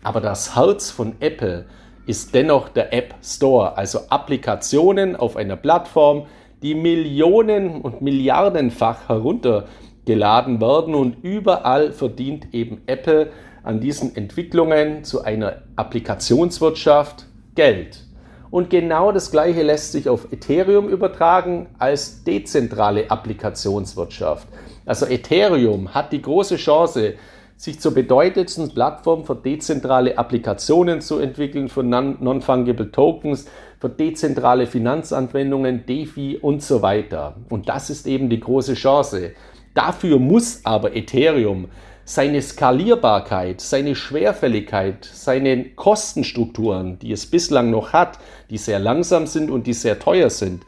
Aber 0.04 0.22
das 0.22 0.56
Herz 0.56 0.92
von 0.92 1.16
Apple 1.20 1.66
ist 2.06 2.34
dennoch 2.36 2.70
der 2.70 2.94
App 2.94 3.16
Store, 3.24 3.78
also 3.78 4.00
Applikationen 4.10 5.16
auf 5.16 5.36
einer 5.36 5.56
Plattform, 5.56 6.28
die 6.62 6.76
Millionen 6.76 7.82
und 7.82 8.02
Milliardenfach 8.02 9.10
herunter 9.10 9.66
geladen 10.06 10.62
werden 10.62 10.96
und 10.96 11.24
überall 11.24 11.92
verdient 11.92 12.54
eben 12.54 12.82
Apple 12.86 13.32
an 13.64 13.80
diesen 13.80 14.16
Entwicklungen 14.16 15.04
zu 15.04 15.24
einer 15.24 15.64
Applikationswirtschaft 15.76 17.26
Geld. 17.56 18.06
Und 18.52 18.70
genau 18.70 19.12
das 19.12 19.32
Gleiche 19.32 19.64
lässt 19.64 19.92
sich 19.92 20.08
auf 20.08 20.32
Ethereum 20.32 20.88
übertragen 20.88 21.68
als 21.80 22.24
dezentrale 22.24 23.10
Applikationswirtschaft. 23.10 24.48
Also 24.86 25.08
Ethereum 25.08 25.94
hat 25.94 26.14
die 26.14 26.22
große 26.22 26.58
Chance, 26.58 27.16
sich 27.58 27.80
zur 27.80 27.94
bedeutendsten 27.94 28.74
Plattform 28.74 29.24
für 29.24 29.36
dezentrale 29.36 30.18
Applikationen 30.18 31.02
zu 31.02 31.20
entwickeln, 31.20 31.70
für 31.70 31.84
Non-Fungible 31.84 32.92
Tokens, 32.92 33.46
für 33.80 33.90
dezentrale 33.90 34.68
Finanzanwendungen, 34.68 35.86
DeFi 35.86 36.38
und 36.42 36.62
so 36.62 36.82
weiter. 36.82 37.36
Und 37.50 37.70
das 37.70 37.90
ist 37.90 38.08
eben 38.08 38.30
die 38.30 38.42
große 38.42 38.74
Chance. 38.74 39.32
Dafür 39.76 40.20
muss 40.20 40.62
aber 40.64 40.96
Ethereum 40.96 41.68
seine 42.06 42.42
Skalierbarkeit, 42.42 43.60
seine 43.60 43.96
Schwerfälligkeit, 43.96 45.04
seine 45.12 45.66
Kostenstrukturen, 45.66 46.98
die 47.00 47.12
es 47.12 47.26
bislang 47.26 47.72
noch 47.72 47.92
hat, 47.92 48.18
die 48.50 48.58
sehr 48.58 48.80
langsam 48.80 49.28
sind 49.28 49.52
und 49.52 49.68
die 49.68 49.74
sehr 49.74 50.00
teuer 50.00 50.30
sind, 50.30 50.64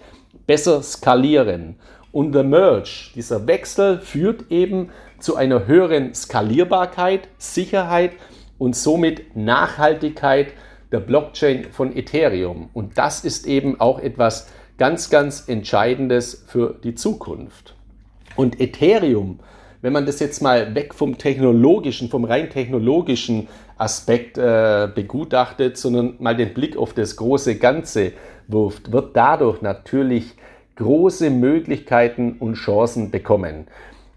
besser 0.46 0.84
skalieren. 0.84 1.78
Und 2.12 2.34
der 2.34 2.44
Merge, 2.44 3.12
dieser 3.16 3.48
Wechsel 3.48 4.02
führt 4.02 4.52
eben 4.52 4.90
zu 5.20 5.38
einer 5.38 5.68
höheren 5.68 6.14
Skalierbarkeit, 6.14 7.30
Sicherheit 7.38 8.12
und 8.58 8.76
somit 8.76 9.38
Nachhaltigkeit 9.38 10.48
der 10.92 11.00
Blockchain 11.00 11.68
von 11.72 11.96
Ethereum. 11.96 12.70
Und 12.74 12.98
das 12.98 13.24
ist 13.24 13.48
eben 13.48 13.80
auch 13.80 14.00
etwas 14.00 14.48
ganz, 14.78 15.10
ganz 15.10 15.48
Entscheidendes 15.48 16.44
für 16.48 16.78
die 16.84 16.96
Zukunft. 16.96 17.77
Und 18.38 18.62
Ethereum, 18.62 19.40
wenn 19.82 19.92
man 19.92 20.06
das 20.06 20.20
jetzt 20.22 20.42
mal 20.42 20.74
weg 20.74 20.94
vom 20.94 21.18
technologischen, 21.18 22.10
vom 22.10 22.24
rein 22.24 22.50
technologischen 22.50 23.48
Aspekt 23.78 24.38
äh, 24.38 24.88
begutachtet, 24.94 25.78
sondern 25.78 26.16
mal 26.20 26.36
den 26.36 26.54
Blick 26.54 26.78
auf 26.78 26.94
das 26.94 27.18
große 27.18 27.58
Ganze 27.58 28.14
wirft, 28.48 28.92
wird 28.92 29.16
dadurch 29.16 29.62
natürlich 29.62 30.36
große 30.78 31.30
Möglichkeiten 31.30 32.38
und 32.40 32.54
Chancen 32.54 33.12
bekommen. 33.12 33.68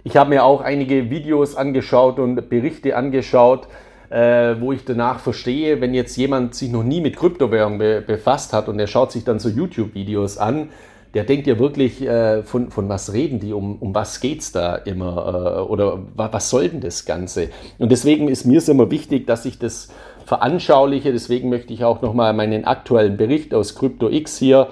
Ich 0.04 0.16
habe 0.16 0.30
mir 0.30 0.44
auch 0.44 0.60
einige 0.60 1.10
Videos 1.10 1.56
angeschaut 1.56 2.18
und 2.18 2.48
Berichte 2.48 2.96
angeschaut, 2.96 3.68
äh, 4.10 4.56
wo 4.60 4.72
ich 4.72 4.84
danach 4.84 5.20
verstehe, 5.20 5.80
wenn 5.80 5.94
jetzt 5.94 6.16
jemand 6.16 6.54
sich 6.54 6.70
noch 6.70 6.82
nie 6.82 7.00
mit 7.00 7.16
Kryptowährung 7.16 7.78
be 7.78 8.02
befasst 8.06 8.52
hat 8.52 8.68
und 8.68 8.78
er 8.78 8.86
schaut 8.86 9.12
sich 9.12 9.24
dann 9.24 9.38
so 9.38 9.48
YouTube-Videos 9.48 10.38
an, 10.38 10.70
der 11.14 11.24
denkt 11.24 11.46
ja 11.46 11.58
wirklich, 11.58 12.02
äh, 12.02 12.42
von, 12.42 12.70
von 12.70 12.88
was 12.88 13.12
reden 13.12 13.40
die, 13.40 13.52
um, 13.52 13.76
um 13.76 13.94
was 13.94 14.22
es 14.22 14.52
da 14.52 14.76
immer 14.76 15.58
äh, 15.58 15.70
oder 15.70 16.00
was 16.14 16.50
soll 16.50 16.68
denn 16.68 16.80
das 16.80 17.04
Ganze? 17.04 17.48
Und 17.78 17.90
deswegen 17.90 18.28
ist 18.28 18.44
mir 18.44 18.58
es 18.58 18.68
immer 18.68 18.90
wichtig, 18.90 19.26
dass 19.26 19.44
ich 19.44 19.58
das 19.58 19.88
veranschauliche. 20.24 21.12
Deswegen 21.12 21.48
möchte 21.48 21.72
ich 21.72 21.84
auch 21.84 22.02
nochmal 22.02 22.32
meinen 22.32 22.64
aktuellen 22.64 23.16
Bericht 23.16 23.54
aus 23.54 23.74
CryptoX 23.74 24.38
hier 24.38 24.68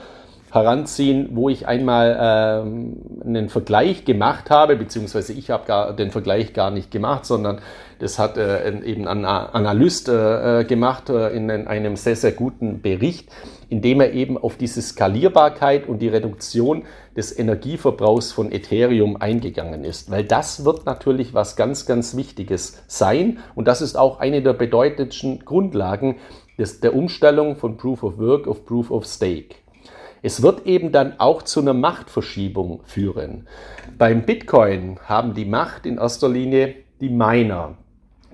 heranziehen, 0.50 1.30
wo 1.32 1.48
ich 1.48 1.66
einmal 1.66 2.16
ähm, 2.20 2.96
einen 3.24 3.48
Vergleich 3.48 4.04
gemacht 4.04 4.50
habe, 4.50 4.76
beziehungsweise 4.76 5.32
ich 5.32 5.50
habe 5.50 5.94
den 5.94 6.10
Vergleich 6.10 6.54
gar 6.54 6.70
nicht 6.70 6.90
gemacht, 6.90 7.26
sondern 7.26 7.60
das 7.98 8.18
hat 8.18 8.38
äh, 8.38 8.70
eben 8.80 9.06
ein 9.06 9.24
Analyst 9.24 10.08
äh, 10.08 10.60
äh, 10.60 10.64
gemacht 10.64 11.10
äh, 11.10 11.30
in 11.30 11.50
einem 11.50 11.96
sehr, 11.96 12.16
sehr 12.16 12.32
guten 12.32 12.80
Bericht, 12.80 13.28
in 13.68 13.82
dem 13.82 14.00
er 14.00 14.12
eben 14.12 14.38
auf 14.38 14.56
diese 14.56 14.80
Skalierbarkeit 14.80 15.88
und 15.88 16.00
die 16.00 16.08
Reduktion 16.08 16.84
des 17.16 17.38
Energieverbrauchs 17.38 18.32
von 18.32 18.50
Ethereum 18.50 19.16
eingegangen 19.20 19.84
ist. 19.84 20.10
Weil 20.10 20.24
das 20.24 20.64
wird 20.64 20.86
natürlich 20.86 21.34
was 21.34 21.56
ganz, 21.56 21.84
ganz 21.86 22.16
Wichtiges 22.16 22.82
sein 22.86 23.38
und 23.54 23.68
das 23.68 23.82
ist 23.82 23.96
auch 23.96 24.20
eine 24.20 24.42
der 24.42 24.54
bedeutendsten 24.54 25.44
Grundlagen 25.44 26.16
des, 26.58 26.80
der 26.80 26.94
Umstellung 26.94 27.56
von 27.56 27.76
Proof 27.76 28.02
of 28.02 28.18
Work 28.18 28.48
auf 28.48 28.64
Proof 28.64 28.90
of 28.90 29.04
Stake. 29.04 29.56
Es 30.22 30.42
wird 30.42 30.66
eben 30.66 30.90
dann 30.90 31.20
auch 31.20 31.42
zu 31.42 31.60
einer 31.60 31.74
Machtverschiebung 31.74 32.80
führen. 32.84 33.46
Beim 33.98 34.22
Bitcoin 34.22 34.98
haben 35.04 35.34
die 35.34 35.44
Macht 35.44 35.86
in 35.86 35.98
erster 35.98 36.28
Linie 36.28 36.74
die 37.00 37.08
Miner. 37.08 37.76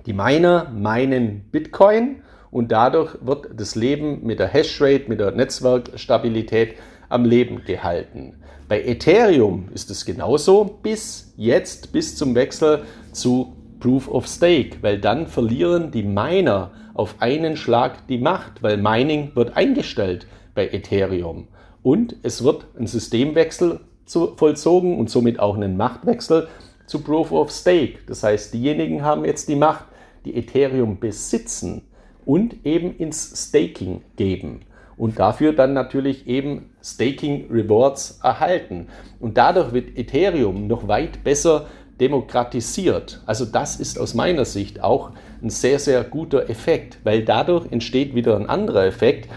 Die 0.07 0.15
Miner 0.15 0.71
meinen 0.75 1.45
Bitcoin 1.51 2.23
und 2.55 2.71
dadurch 2.71 3.17
wird 3.21 3.49
das 3.57 3.75
Leben 3.75 4.25
mit 4.25 4.39
der 4.39 4.47
Hashrate, 4.47 5.07
mit 5.09 5.19
der 5.19 5.33
Netzwerkstabilität 5.33 6.77
am 7.09 7.25
Leben 7.25 7.65
gehalten. 7.65 8.37
Bei 8.69 8.81
Ethereum 8.81 9.71
ist 9.75 9.91
es 9.91 10.05
genauso 10.05 10.79
bis 10.81 11.35
jetzt, 11.37 11.91
bis 11.91 12.15
zum 12.15 12.37
Wechsel 12.37 12.85
zu 13.11 13.57
Proof 13.81 14.09
of 14.09 14.29
Stake, 14.29 14.77
weil 14.83 15.01
dann 15.01 15.27
verlieren 15.27 15.91
die 15.91 16.05
Miner 16.05 16.71
auf 16.95 17.17
einen 17.19 17.57
Schlag 17.57 18.07
die 18.07 18.19
Macht, 18.19 18.63
weil 18.63 18.77
Mining 18.77 19.33
wird 19.35 19.57
eingestellt 19.57 20.29
bei 20.55 20.69
Ethereum. 20.69 21.49
Und 21.83 22.15
es 22.23 22.45
wird 22.45 22.67
ein 22.79 22.87
Systemwechsel 22.87 23.81
zu, 24.07 24.37
vollzogen 24.37 24.97
und 24.97 25.11
somit 25.11 25.41
auch 25.41 25.57
einen 25.57 25.77
Machtwechsel 25.77 26.47
zu 26.87 27.03
Proof 27.03 27.33
of 27.33 27.51
Stake. 27.51 27.99
Das 28.07 28.23
heißt, 28.23 28.55
diejenigen 28.55 29.03
haben 29.03 29.25
jetzt 29.25 29.49
die 29.49 29.57
Macht, 29.57 29.87
die 30.25 30.37
Ethereum 30.37 31.01
besitzen 31.01 31.83
und 32.25 32.65
eben 32.65 32.97
ins 32.97 33.49
Staking 33.49 34.03
geben 34.17 34.61
und 34.97 35.19
dafür 35.19 35.53
dann 35.53 35.73
natürlich 35.73 36.27
eben 36.27 36.71
Staking 36.83 37.51
Rewards 37.51 38.21
erhalten. 38.23 38.89
Und 39.21 39.37
dadurch 39.37 39.73
wird 39.73 39.99
Ethereum 39.99 40.67
noch 40.67 40.89
weit 40.89 41.25
besser 41.25 41.67
demokratisiert. 42.01 43.23
Also 43.27 43.45
das 43.45 43.77
ist 43.77 43.99
aus 43.99 44.15
meiner 44.15 44.45
Sicht 44.45 44.83
auch 44.83 45.11
ein 45.43 45.51
sehr, 45.51 45.79
sehr 45.79 46.03
guter 46.05 46.49
Effekt, 46.51 46.99
weil 47.05 47.25
dadurch 47.25 47.71
entsteht 47.71 48.15
wieder 48.15 48.37
ein 48.37 48.49
anderer 48.49 48.87
Effekt, 48.87 49.29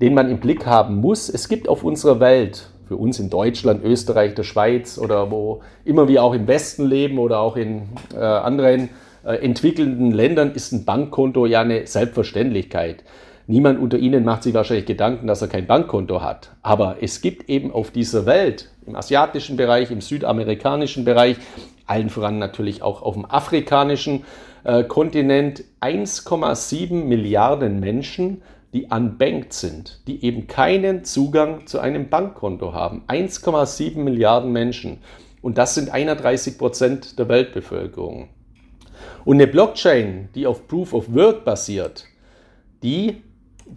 den 0.00 0.14
man 0.14 0.30
im 0.30 0.38
Blick 0.38 0.66
haben 0.66 0.96
muss. 0.96 1.28
Es 1.28 1.48
gibt 1.48 1.68
auf 1.68 1.84
unserer 1.84 2.20
Welt, 2.20 2.70
für 2.86 2.96
uns 2.96 3.20
in 3.20 3.28
Deutschland, 3.28 3.84
Österreich, 3.84 4.34
der 4.34 4.44
Schweiz 4.44 4.98
oder 4.98 5.30
wo 5.30 5.60
immer 5.84 6.08
wir 6.08 6.22
auch 6.22 6.32
im 6.32 6.46
Westen 6.46 6.86
leben 6.86 7.18
oder 7.18 7.40
auch 7.40 7.56
in 7.56 7.82
äh, 8.14 8.18
anderen 8.18 8.88
entwickelnden 9.36 10.10
Ländern 10.10 10.52
ist 10.52 10.72
ein 10.72 10.84
Bankkonto 10.84 11.46
ja 11.46 11.60
eine 11.60 11.86
Selbstverständlichkeit. 11.86 13.04
Niemand 13.46 13.80
unter 13.80 13.96
Ihnen 13.98 14.24
macht 14.24 14.42
sich 14.42 14.52
wahrscheinlich 14.52 14.84
Gedanken, 14.84 15.26
dass 15.26 15.40
er 15.40 15.48
kein 15.48 15.66
Bankkonto 15.66 16.20
hat. 16.20 16.50
Aber 16.62 16.96
es 17.00 17.22
gibt 17.22 17.48
eben 17.48 17.72
auf 17.72 17.90
dieser 17.90 18.26
Welt, 18.26 18.68
im 18.86 18.94
asiatischen 18.94 19.56
Bereich, 19.56 19.90
im 19.90 20.02
südamerikanischen 20.02 21.06
Bereich, 21.06 21.36
allen 21.86 22.10
voran 22.10 22.38
natürlich 22.38 22.82
auch 22.82 23.00
auf 23.00 23.14
dem 23.14 23.24
afrikanischen 23.24 24.24
äh, 24.64 24.84
Kontinent, 24.84 25.64
1,7 25.80 27.04
Milliarden 27.04 27.80
Menschen, 27.80 28.42
die 28.74 28.84
unbanked 28.84 29.54
sind, 29.54 30.00
die 30.06 30.22
eben 30.24 30.46
keinen 30.46 31.04
Zugang 31.04 31.66
zu 31.66 31.78
einem 31.78 32.10
Bankkonto 32.10 32.74
haben. 32.74 33.04
1,7 33.08 33.96
Milliarden 33.98 34.52
Menschen. 34.52 34.98
Und 35.40 35.56
das 35.56 35.74
sind 35.74 35.90
31 35.90 36.58
Prozent 36.58 37.18
der 37.18 37.28
Weltbevölkerung. 37.28 38.28
Und 39.24 39.36
eine 39.36 39.46
Blockchain, 39.46 40.28
die 40.34 40.46
auf 40.46 40.66
Proof 40.68 40.94
of 40.94 41.14
Work 41.14 41.44
basiert, 41.44 42.04
die 42.82 43.22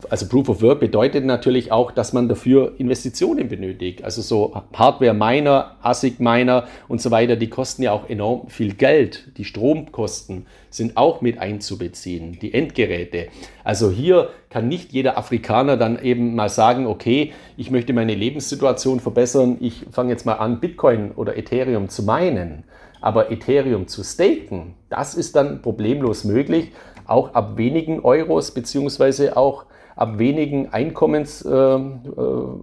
also 0.09 0.27
Proof 0.27 0.49
of 0.49 0.61
Work 0.61 0.79
bedeutet 0.79 1.25
natürlich 1.25 1.71
auch, 1.71 1.91
dass 1.91 2.13
man 2.13 2.27
dafür 2.29 2.73
Investitionen 2.77 3.49
benötigt. 3.49 4.03
Also 4.03 4.21
so 4.21 4.55
Hardware-Miner, 4.73 5.77
ASIC-Miner 5.81 6.67
und 6.87 7.01
so 7.01 7.11
weiter, 7.11 7.35
die 7.35 7.49
kosten 7.49 7.83
ja 7.83 7.91
auch 7.91 8.09
enorm 8.09 8.47
viel 8.47 8.73
Geld. 8.73 9.37
Die 9.37 9.45
Stromkosten 9.45 10.45
sind 10.69 10.97
auch 10.97 11.21
mit 11.21 11.37
einzubeziehen, 11.39 12.39
die 12.39 12.53
Endgeräte. 12.53 13.27
Also 13.63 13.91
hier 13.91 14.29
kann 14.49 14.67
nicht 14.67 14.91
jeder 14.91 15.17
Afrikaner 15.17 15.77
dann 15.77 16.01
eben 16.01 16.35
mal 16.35 16.49
sagen, 16.49 16.87
okay, 16.87 17.33
ich 17.57 17.71
möchte 17.71 17.93
meine 17.93 18.15
Lebenssituation 18.15 18.99
verbessern, 18.99 19.57
ich 19.59 19.85
fange 19.91 20.11
jetzt 20.11 20.25
mal 20.25 20.35
an, 20.35 20.59
Bitcoin 20.59 21.11
oder 21.11 21.37
Ethereum 21.37 21.89
zu 21.89 22.03
meinen. 22.03 22.63
Aber 23.01 23.31
Ethereum 23.31 23.87
zu 23.87 24.03
staken, 24.03 24.75
das 24.89 25.15
ist 25.15 25.35
dann 25.35 25.61
problemlos 25.61 26.23
möglich, 26.23 26.71
auch 27.05 27.33
ab 27.33 27.57
wenigen 27.57 28.01
Euros 28.01 28.51
beziehungsweise 28.51 29.35
auch 29.35 29.65
ab 29.95 30.17
wenigen 30.17 30.69
Einkommens, 30.69 31.43
äh, 31.43 31.49
äh, 31.49 31.79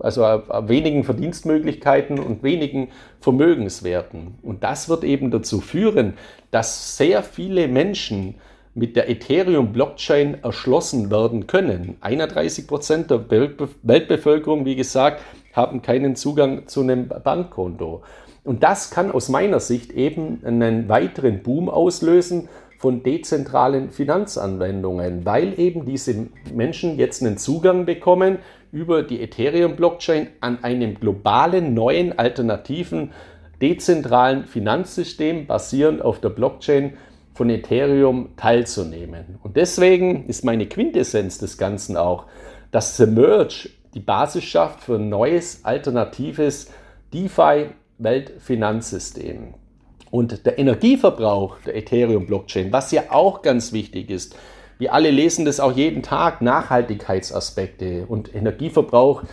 also 0.01 0.25
ab 0.25 0.69
wenigen 0.69 1.05
Verdienstmöglichkeiten 1.05 2.19
und 2.19 2.43
wenigen 2.43 2.89
Vermögenswerten. 3.21 4.39
Und 4.43 4.65
das 4.65 4.89
wird 4.89 5.05
eben 5.05 5.31
dazu 5.31 5.61
führen, 5.61 6.15
dass 6.51 6.97
sehr 6.97 7.23
viele 7.23 7.69
Menschen 7.69 8.37
mit 8.75 8.97
der 8.97 9.09
Ethereum-Blockchain 9.11 10.43
erschlossen 10.43 11.11
werden 11.11 11.47
können. 11.47 11.97
31 12.01 12.67
Prozent 12.67 13.11
der 13.11 13.29
Weltbevölkerung, 13.31 14.65
wie 14.65 14.77
gesagt, 14.77 15.23
haben 15.53 15.83
keinen 15.83 16.15
Zugang 16.15 16.69
zu 16.69 16.83
einem 16.83 17.09
Bankkonto. 17.09 18.03
Und 18.49 18.63
das 18.63 18.91
kann 18.91 19.11
aus 19.11 19.29
meiner 19.29 19.61
Sicht 19.61 19.93
eben 19.93 20.41
einen 20.43 20.89
weiteren 20.89 21.43
Boom 21.43 21.69
auslösen 21.69 22.49
von 22.79 23.03
dezentralen 23.03 23.91
Finanzanwendungen, 23.91 25.27
weil 25.27 25.61
eben 25.61 25.85
diese 25.85 26.29
Menschen 26.55 26.97
jetzt 26.97 27.23
einen 27.23 27.37
Zugang 27.37 27.85
bekommen 27.85 28.39
über 28.73 29.03
die 29.03 29.21
Ethereum-Blockchain 29.21 30.29
an 30.41 30.65
einem 30.65 30.95
globalen, 30.95 31.75
neuen, 31.75 32.19
alternativen, 32.19 33.13
dezentralen 33.61 34.47
Finanzsystem 34.47 35.47
basierend 35.47 36.01
auf 36.01 36.19
der 36.19 36.31
Blockchain 36.31 36.95
von 37.35 37.51
Ethereum 37.51 38.31
teilzunehmen. 38.39 39.39
Und 39.43 39.59
deswegen 39.59 40.25
ist 40.27 40.43
meine 40.43 40.65
Quintessenz 40.65 41.37
des 41.37 41.59
Ganzen 41.59 41.99
auch, 41.99 42.25
dass 42.71 42.97
The 42.97 43.05
Merge 43.05 43.69
die 43.93 44.01
Basis 44.01 44.45
schafft 44.45 44.85
für 44.85 44.95
ein 44.95 45.11
neues, 45.11 45.67
alternatives 45.67 46.71
DeFi-Weltfinanzsystem. 47.99 49.55
Und 50.11 50.47
der 50.47 50.59
Energieverbrauch 50.59 51.59
der 51.67 51.77
Ethereum-Blockchain, 51.77 52.73
was 52.73 52.93
ja 52.93 53.05
auch 53.11 53.43
ganz 53.43 53.73
wichtig 53.73 54.11
ist, 54.11 54.37
wir 54.79 54.95
alle 54.95 55.11
lesen 55.11 55.45
das 55.45 55.61
auch 55.61 55.73
jeden 55.73 56.03
Tag, 56.03 56.41
Nachhaltigkeitsaspekte 56.41 58.07
und 58.07 58.35
Energieverbrauch 58.35 59.25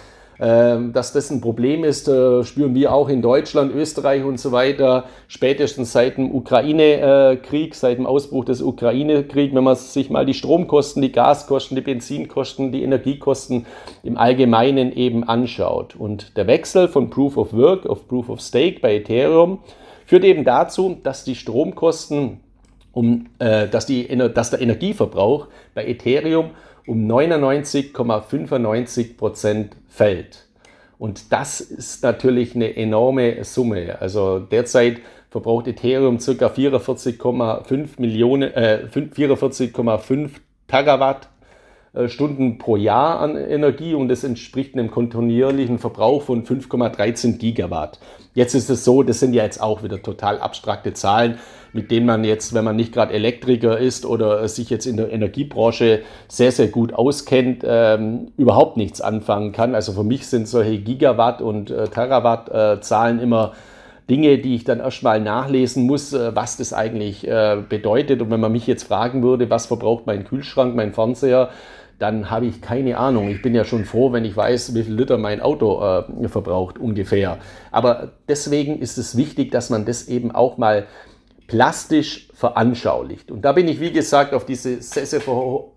dass 0.92 1.14
das 1.14 1.30
ein 1.30 1.40
Problem 1.40 1.84
ist, 1.84 2.08
äh, 2.08 2.44
spüren 2.44 2.76
wir 2.76 2.94
auch 2.94 3.08
in 3.08 3.22
Deutschland, 3.22 3.74
Österreich 3.74 4.24
und 4.24 4.40
so 4.40 4.52
weiter, 4.52 5.06
spätestens 5.28 5.94
seit 5.94 6.18
dem 6.18 6.34
Ukraine-Krieg, 6.34 7.74
seit 7.74 7.98
dem 7.98 8.06
Ausbruch 8.06 8.44
des 8.44 8.62
Ukraine-Kriegs, 8.62 9.56
wenn 9.56 9.64
man 9.64 9.76
sich 9.76 10.10
mal 10.10 10.26
die 10.26 10.34
Stromkosten, 10.34 11.02
die 11.02 11.12
Gaskosten, 11.12 11.76
die 11.76 11.82
Benzinkosten, 11.82 12.72
die 12.72 12.84
Energiekosten 12.84 13.66
im 14.04 14.18
Allgemeinen 14.18 14.92
eben 14.92 15.24
anschaut. 15.24 15.96
Und 15.96 16.36
der 16.36 16.48
Wechsel 16.48 16.90
von 16.90 17.10
Proof 17.10 17.38
of 17.38 17.54
Work 17.54 17.86
auf 17.86 18.08
Proof 18.08 18.30
of 18.30 18.42
Stake 18.42 18.82
bei 18.82 18.96
Ethereum 18.96 19.60
führt 20.06 20.26
eben 20.26 20.44
dazu, 20.44 20.98
dass 21.02 21.24
die 21.24 21.36
Stromkosten 21.36 22.42
um, 22.92 23.28
äh, 23.40 23.68
dass, 23.68 23.86
die, 23.86 24.08
dass 24.34 24.52
der 24.52 24.62
Energieverbrauch 24.62 25.48
bei 25.74 25.86
Ethereum 25.86 26.52
um 26.88 27.08
99,95 27.08 29.18
Prozent 29.18 29.76
fällt. 29.90 30.46
Und 30.98 31.32
das 31.32 31.62
ist 31.62 32.04
natürlich 32.04 32.56
eine 32.56 32.76
enorme 32.76 33.44
Summe. 33.44 34.00
Also 34.00 34.40
derzeit 34.40 35.02
verbraucht 35.30 35.68
Ethereum 35.68 36.20
ca. 36.20 36.48
44,5 36.48 38.00
Millionen, 38.00 38.54
äh, 38.54 38.88
44,5 38.94 40.30
Terawatt 40.68 41.30
Stunden 42.08 42.58
pro 42.58 42.76
Jahr 42.76 43.20
an 43.20 43.38
Energie 43.38 43.94
und 43.94 44.10
das 44.10 44.24
entspricht 44.24 44.74
einem 44.74 44.92
kontinuierlichen 44.92 45.80
Verbrauch 45.80 46.24
von 46.24 46.46
5,13 46.46 47.38
Gigawatt. 47.38 48.00
Jetzt 48.34 48.54
ist 48.54 48.70
es 48.70 48.84
so, 48.84 49.02
das 49.02 49.22
sind 49.22 49.34
ja 49.34 49.44
jetzt 49.44 49.62
auch 49.62 49.82
wieder 49.82 50.02
total 50.02 50.40
abstrakte 50.40 50.94
Zahlen, 50.94 51.38
mit 51.72 51.92
denen 51.92 52.06
man 52.06 52.24
jetzt, 52.24 52.54
wenn 52.54 52.66
man 52.66 52.76
nicht 52.76 52.94
gerade 52.94 53.14
Elektriker 53.14 53.78
ist 53.78 54.06
oder 54.06 54.48
sich 54.48 54.70
jetzt 54.70 54.86
in 54.86 54.98
der 54.98 55.12
Energiebranche 55.12 56.02
sehr, 56.28 56.52
sehr 56.52 56.68
gut 56.68 56.94
auskennt, 56.94 57.64
ähm, 57.66 58.32
überhaupt 58.38 58.78
nichts 58.78 59.02
anfangen 59.02 59.52
kann. 59.52 59.76
Also 59.76 59.94
für 59.94 60.04
mich 60.04 60.28
sind 60.28 60.48
solche 60.48 60.80
Gigawatt 60.80 61.42
und 61.42 61.72
äh, 61.72 61.88
Terawatt 61.88 62.50
äh, 62.50 63.22
immer 63.22 63.54
Dinge, 64.10 64.38
die 64.38 64.56
ich 64.56 64.64
dann 64.64 64.80
erstmal 64.80 65.20
nachlesen 65.20 65.86
muss, 65.86 66.14
äh, 66.14 66.36
was 66.36 66.58
das 66.58 66.74
eigentlich 66.74 67.28
äh, 67.28 67.58
bedeutet. 67.68 68.22
Und 68.22 68.32
wenn 68.32 68.40
man 68.40 68.52
mich 68.52 68.68
jetzt 68.68 68.84
fragen 68.84 69.24
würde, 69.24 69.50
was 69.50 69.66
verbraucht 69.66 70.06
mein 70.06 70.26
Kühlschrank, 70.26 70.76
mein 70.76 70.94
Fernseher, 70.94 71.50
dann 72.00 72.30
habe 72.30 72.46
ich 72.46 72.62
keine 72.62 72.98
Ahnung. 72.98 73.30
Ich 73.30 73.42
bin 73.42 73.56
ja 73.56 73.64
schon 73.64 73.86
froh, 73.86 74.12
wenn 74.12 74.26
ich 74.26 74.36
weiß, 74.36 74.76
wie 74.76 74.84
viel 74.84 74.94
Liter 74.94 75.18
mein 75.18 75.42
Auto 75.42 75.82
äh, 75.82 76.28
verbraucht 76.28 76.78
ungefähr. 76.78 77.38
Aber 77.72 78.12
deswegen 78.28 78.80
ist 78.80 78.98
es 78.98 79.16
wichtig, 79.16 79.52
dass 79.52 79.70
man 79.70 79.86
das 79.86 80.08
eben 80.08 80.32
auch 80.32 80.58
mal 80.58 80.88
plastisch 81.48 82.28
veranschaulicht. 82.34 83.32
Und 83.32 83.44
da 83.44 83.52
bin 83.52 83.68
ich, 83.68 83.80
wie 83.80 83.92
gesagt, 83.92 84.34
auf 84.34 84.46
diese 84.46 84.82
sehr, 84.82 85.06
sehr, 85.06 85.22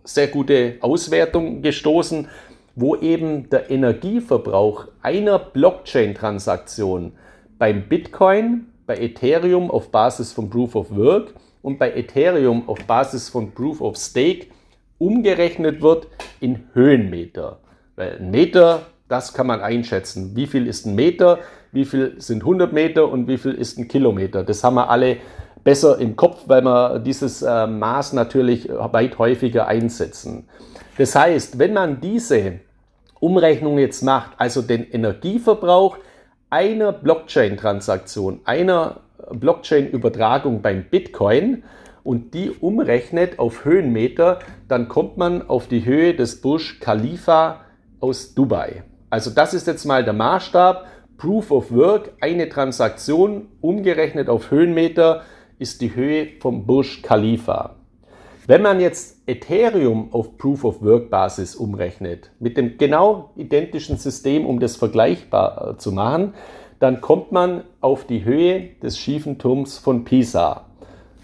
sehr 0.05 0.27
gute 0.29 0.77
Auswertung 0.81 1.63
gestoßen, 1.63 2.29
wo 2.75 2.97
eben 2.97 3.51
der 3.51 3.71
Energieverbrauch 3.71 4.87
einer 5.03 5.39
Blockchain-Transaktion 5.39 7.13
beim 7.59 7.89
Bitcoin, 7.89 8.67
bei 8.87 8.97
Ethereum 8.97 9.71
auf 9.71 9.91
Basis 9.91 10.33
von 10.33 10.49
Proof 10.49 10.75
of 10.75 10.97
Work 10.97 11.35
und 11.63 11.79
bei 11.79 11.93
Ethereum 11.93 12.69
auf 12.69 12.79
Basis 12.85 13.29
von 13.29 13.53
Proof 13.53 13.81
of 13.81 13.97
Stake 13.97 14.47
umgerechnet 14.99 15.83
wird 15.83 16.09
in 16.41 16.69
Höhenmeter. 16.75 17.59
Weil 17.97 18.19
ein 18.19 18.31
Meter, 18.31 18.83
das 19.09 19.35
kann 19.35 19.47
man 19.47 19.61
einschätzen. 19.61 20.37
Wie 20.37 20.47
viel 20.47 20.67
ist 20.67 20.87
ein 20.87 20.95
Meter, 20.95 21.39
wie 21.73 21.85
viel 21.85 22.15
sind 22.19 22.43
100 22.43 22.73
Meter 22.73 23.09
und 23.09 23.29
wie 23.29 23.39
viel 23.39 23.55
ist 23.55 23.79
ein 23.79 23.89
Kilometer. 23.89 24.45
Das 24.45 24.63
haben 24.65 24.75
wir 24.75 24.91
alle 24.91 25.19
besser 25.65 25.99
im 25.99 26.17
Kopf, 26.17 26.45
weil 26.47 26.63
wir 26.63 26.99
dieses 26.99 27.43
äh, 27.43 27.67
Maß 27.67 28.13
natürlich 28.13 28.69
weit 28.69 29.19
häufiger 29.19 29.67
einsetzen. 29.67 30.49
Das 30.97 31.15
heißt, 31.15 31.59
wenn 31.59 31.75
man 31.75 32.01
diese 32.01 32.61
Umrechnung 33.21 33.79
jetzt 33.79 34.03
macht, 34.03 34.33
also 34.39 34.63
den 34.63 34.91
Energieverbrauch 34.91 35.99
einer 36.51 36.93
Blockchain-Transaktion, 36.93 38.41
einer 38.45 39.01
Blockchain-Übertragung 39.31 40.63
beim 40.63 40.85
Bitcoin, 40.85 41.65
und 42.09 42.33
die 42.33 42.51
umrechnet 42.51 43.39
auf 43.39 43.67
Höhenmeter, 43.67 44.39
dann 44.67 44.89
kommt 44.89 45.19
man 45.19 45.47
auf 45.47 45.67
die 45.67 45.85
Höhe 45.85 46.15
des 46.15 46.41
Burj 46.41 46.81
Khalifa 46.81 47.61
aus 48.01 48.33
Dubai. 48.35 48.83
Also 49.11 49.29
das 49.29 49.53
ist 49.53 49.67
jetzt 49.67 49.85
mal 49.85 50.03
der 50.03 50.15
Maßstab. 50.15 50.87
Proof 51.19 51.51
of 51.51 51.71
Work, 51.71 52.13
eine 52.23 52.49
Transaktion 52.49 53.49
umgerechnet 53.61 54.31
auf 54.31 54.51
Höhenmeter 54.51 55.21
ist 55.59 55.83
die 55.83 55.95
Höhe 55.95 56.29
vom 56.41 56.65
Burj 56.65 57.03
Khalifa. 57.03 57.77
Wenn 58.47 58.63
man 58.63 58.81
jetzt 58.81 59.19
Ethereum 59.27 60.11
auf 60.15 60.39
Proof 60.39 60.65
of 60.65 60.81
Work 60.81 61.11
Basis 61.11 61.57
umrechnet, 61.57 62.31
mit 62.41 62.57
dem 62.57 62.79
genau 62.79 63.33
identischen 63.37 63.99
System, 63.99 64.47
um 64.47 64.61
das 64.61 64.77
vergleichbar 64.77 65.73
äh, 65.73 65.77
zu 65.77 65.93
machen, 65.93 66.33
dann 66.79 67.03
kommt 67.03 67.33
man 67.33 67.65
auf 67.83 68.07
die 68.07 68.25
Höhe 68.25 68.71
des 68.83 68.99
schiefen 68.99 69.37
Turms 69.37 69.77
von 69.77 70.05
Pisa. 70.05 70.68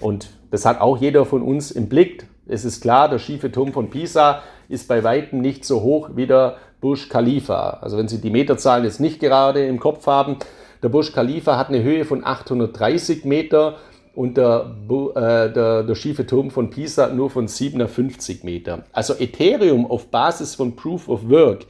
Und 0.00 0.30
das 0.50 0.64
hat 0.64 0.80
auch 0.80 0.98
jeder 0.98 1.24
von 1.24 1.42
uns 1.42 1.70
im 1.70 1.88
Blick. 1.88 2.26
Es 2.46 2.64
ist 2.64 2.80
klar, 2.80 3.08
der 3.08 3.18
schiefe 3.18 3.50
Turm 3.50 3.72
von 3.72 3.90
Pisa 3.90 4.42
ist 4.68 4.88
bei 4.88 5.02
weitem 5.02 5.40
nicht 5.40 5.64
so 5.64 5.82
hoch 5.82 6.10
wie 6.14 6.26
der 6.26 6.56
Burj 6.80 7.08
Khalifa. 7.08 7.78
Also 7.80 7.96
wenn 7.96 8.08
Sie 8.08 8.20
die 8.20 8.30
Meterzahlen 8.30 8.84
jetzt 8.84 9.00
nicht 9.00 9.20
gerade 9.20 9.66
im 9.66 9.80
Kopf 9.80 10.06
haben, 10.06 10.36
der 10.82 10.90
Burj 10.90 11.12
Khalifa 11.12 11.56
hat 11.56 11.70
eine 11.70 11.82
Höhe 11.82 12.04
von 12.04 12.24
830 12.24 13.24
Meter 13.24 13.76
und 14.14 14.36
der, 14.36 14.76
äh, 14.88 15.52
der, 15.52 15.82
der 15.82 15.94
schiefe 15.94 16.26
Turm 16.26 16.50
von 16.50 16.70
Pisa 16.70 17.08
nur 17.08 17.30
von 17.30 17.48
750 17.48 18.44
Meter. 18.44 18.84
Also 18.92 19.14
Ethereum 19.14 19.90
auf 19.90 20.08
Basis 20.08 20.54
von 20.54 20.76
Proof 20.76 21.08
of 21.08 21.28
Work 21.28 21.66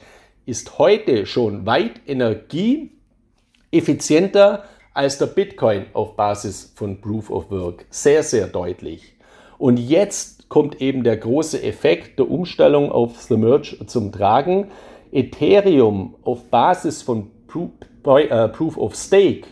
ist 0.47 0.79
heute 0.79 1.27
schon 1.27 1.65
weit 1.65 2.03
energieeffizienter 2.07 4.65
als 4.95 5.19
der 5.19 5.27
Bitcoin 5.27 5.87
auf 5.93 6.17
Basis 6.17 6.73
von 6.75 7.01
Proof 7.01 7.31
of 7.31 7.51
Work. 7.51 7.85
Sehr, 7.91 8.23
sehr 8.23 8.47
deutlich. 8.47 9.17
Und 9.59 9.79
jetzt 9.79 10.49
kommt 10.49 10.81
eben 10.81 11.03
der 11.03 11.17
große 11.17 11.63
Effekt 11.63 12.19
der 12.19 12.31
Umstellung 12.31 12.91
auf 12.91 13.21
The 13.23 13.37
Merge 13.37 13.85
zum 13.87 14.13
Tragen. 14.13 14.69
Ethereum 15.13 16.15
auf 16.23 16.45
Basis 16.45 17.03
von 17.03 17.31
Proof, 17.49 17.71
äh, 18.05 18.49
Proof 18.49 18.77
of 18.77 18.95
Stake 18.95 19.49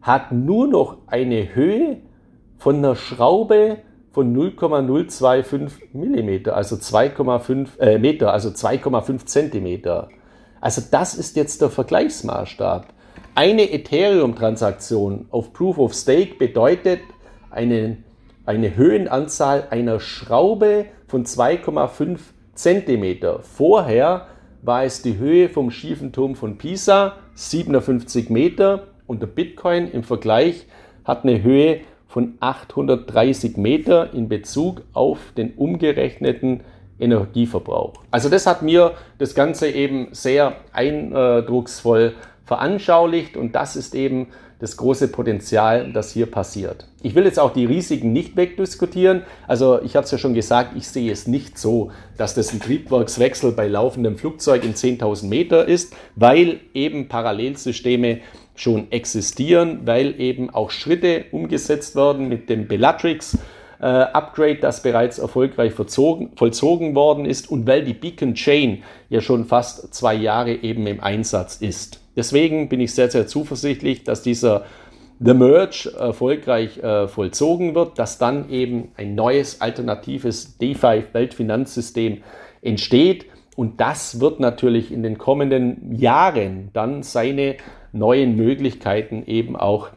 hat 0.00 0.32
nur 0.32 0.66
noch 0.66 0.98
eine 1.06 1.54
Höhe 1.54 1.98
von 2.58 2.76
einer 2.76 2.96
Schraube 2.96 3.78
von 4.12 4.32
0,025 4.32 5.92
mm, 5.92 6.48
also 6.50 6.76
2,5 6.76 7.78
äh, 7.80 7.98
Meter, 7.98 8.32
also 8.32 8.50
2,5 8.50 9.26
Zentimeter. 9.26 10.08
Also 10.60 10.82
das 10.90 11.14
ist 11.14 11.36
jetzt 11.36 11.60
der 11.60 11.68
Vergleichsmaßstab. 11.68 12.93
Eine 13.34 13.72
Ethereum-Transaktion 13.72 15.26
auf 15.30 15.52
Proof 15.52 15.78
of 15.78 15.94
Stake 15.94 16.34
bedeutet 16.36 17.00
eine, 17.50 17.98
eine 18.46 18.76
Höhenanzahl 18.76 19.68
einer 19.70 20.00
Schraube 20.00 20.86
von 21.06 21.24
2,5 21.24 22.18
Zentimeter. 22.54 23.40
Vorher 23.40 24.28
war 24.62 24.84
es 24.84 25.02
die 25.02 25.18
Höhe 25.18 25.48
vom 25.48 25.70
schiefen 25.70 26.12
Turm 26.12 26.34
von 26.34 26.58
Pisa, 26.58 27.16
57 27.34 28.30
Meter, 28.30 28.88
und 29.06 29.20
der 29.20 29.26
Bitcoin 29.26 29.90
im 29.90 30.02
Vergleich 30.02 30.66
hat 31.04 31.24
eine 31.24 31.42
Höhe 31.42 31.80
von 32.06 32.34
830 32.40 33.56
Meter 33.56 34.14
in 34.14 34.28
Bezug 34.28 34.82
auf 34.92 35.18
den 35.36 35.54
umgerechneten 35.54 36.60
Energieverbrauch. 36.98 37.94
Also 38.10 38.28
das 38.28 38.46
hat 38.46 38.62
mir 38.62 38.92
das 39.18 39.34
Ganze 39.34 39.68
eben 39.68 40.08
sehr 40.12 40.56
eindrucksvoll 40.72 42.14
veranschaulicht 42.44 43.36
und 43.36 43.54
das 43.54 43.76
ist 43.76 43.94
eben 43.94 44.28
das 44.60 44.76
große 44.76 45.08
Potenzial, 45.08 45.92
das 45.92 46.12
hier 46.12 46.26
passiert. 46.26 46.86
Ich 47.02 47.14
will 47.14 47.24
jetzt 47.24 47.38
auch 47.38 47.52
die 47.52 47.66
Risiken 47.66 48.12
nicht 48.12 48.36
wegdiskutieren. 48.36 49.22
Also 49.46 49.82
ich 49.82 49.96
habe 49.96 50.04
es 50.04 50.10
ja 50.10 50.18
schon 50.18 50.32
gesagt, 50.32 50.76
ich 50.76 50.88
sehe 50.88 51.10
es 51.10 51.26
nicht 51.26 51.58
so, 51.58 51.90
dass 52.16 52.34
das 52.34 52.52
ein 52.52 52.60
Triebwerkswechsel 52.60 53.52
bei 53.52 53.68
laufendem 53.68 54.16
Flugzeug 54.16 54.64
in 54.64 54.74
10.000 54.74 55.26
Meter 55.26 55.66
ist, 55.66 55.94
weil 56.14 56.60
eben 56.72 57.08
Parallelsysteme 57.08 58.20
schon 58.54 58.90
existieren, 58.92 59.80
weil 59.84 60.18
eben 60.20 60.50
auch 60.50 60.70
Schritte 60.70 61.26
umgesetzt 61.32 61.96
werden 61.96 62.28
mit 62.28 62.48
dem 62.48 62.68
Bellatrix. 62.68 63.36
Äh, 63.80 63.86
Upgrade, 63.86 64.60
das 64.60 64.82
bereits 64.82 65.18
erfolgreich 65.18 65.74
verzogen, 65.74 66.30
vollzogen 66.36 66.94
worden 66.94 67.26
ist 67.26 67.50
und 67.50 67.66
weil 67.66 67.84
die 67.84 67.92
Beacon 67.92 68.34
Chain 68.34 68.82
ja 69.10 69.20
schon 69.20 69.44
fast 69.44 69.92
zwei 69.92 70.14
Jahre 70.14 70.54
eben 70.54 70.86
im 70.86 71.00
Einsatz 71.00 71.56
ist. 71.56 72.03
Deswegen 72.16 72.68
bin 72.68 72.80
ich 72.80 72.94
sehr, 72.94 73.10
sehr 73.10 73.26
zuversichtlich, 73.26 74.04
dass 74.04 74.22
dieser 74.22 74.64
The 75.20 75.34
Merge 75.34 75.92
erfolgreich 75.96 76.78
äh, 76.78 77.06
vollzogen 77.08 77.74
wird, 77.74 77.98
dass 77.98 78.18
dann 78.18 78.50
eben 78.50 78.88
ein 78.96 79.14
neues 79.14 79.60
alternatives 79.60 80.58
DeFi-Weltfinanzsystem 80.58 82.22
entsteht. 82.62 83.26
Und 83.56 83.80
das 83.80 84.20
wird 84.20 84.40
natürlich 84.40 84.92
in 84.92 85.02
den 85.02 85.16
kommenden 85.16 85.94
Jahren 85.94 86.70
dann 86.72 87.02
seine 87.04 87.56
neuen 87.92 88.34
Möglichkeiten 88.34 89.22
eben 89.26 89.54
auch 89.54 89.90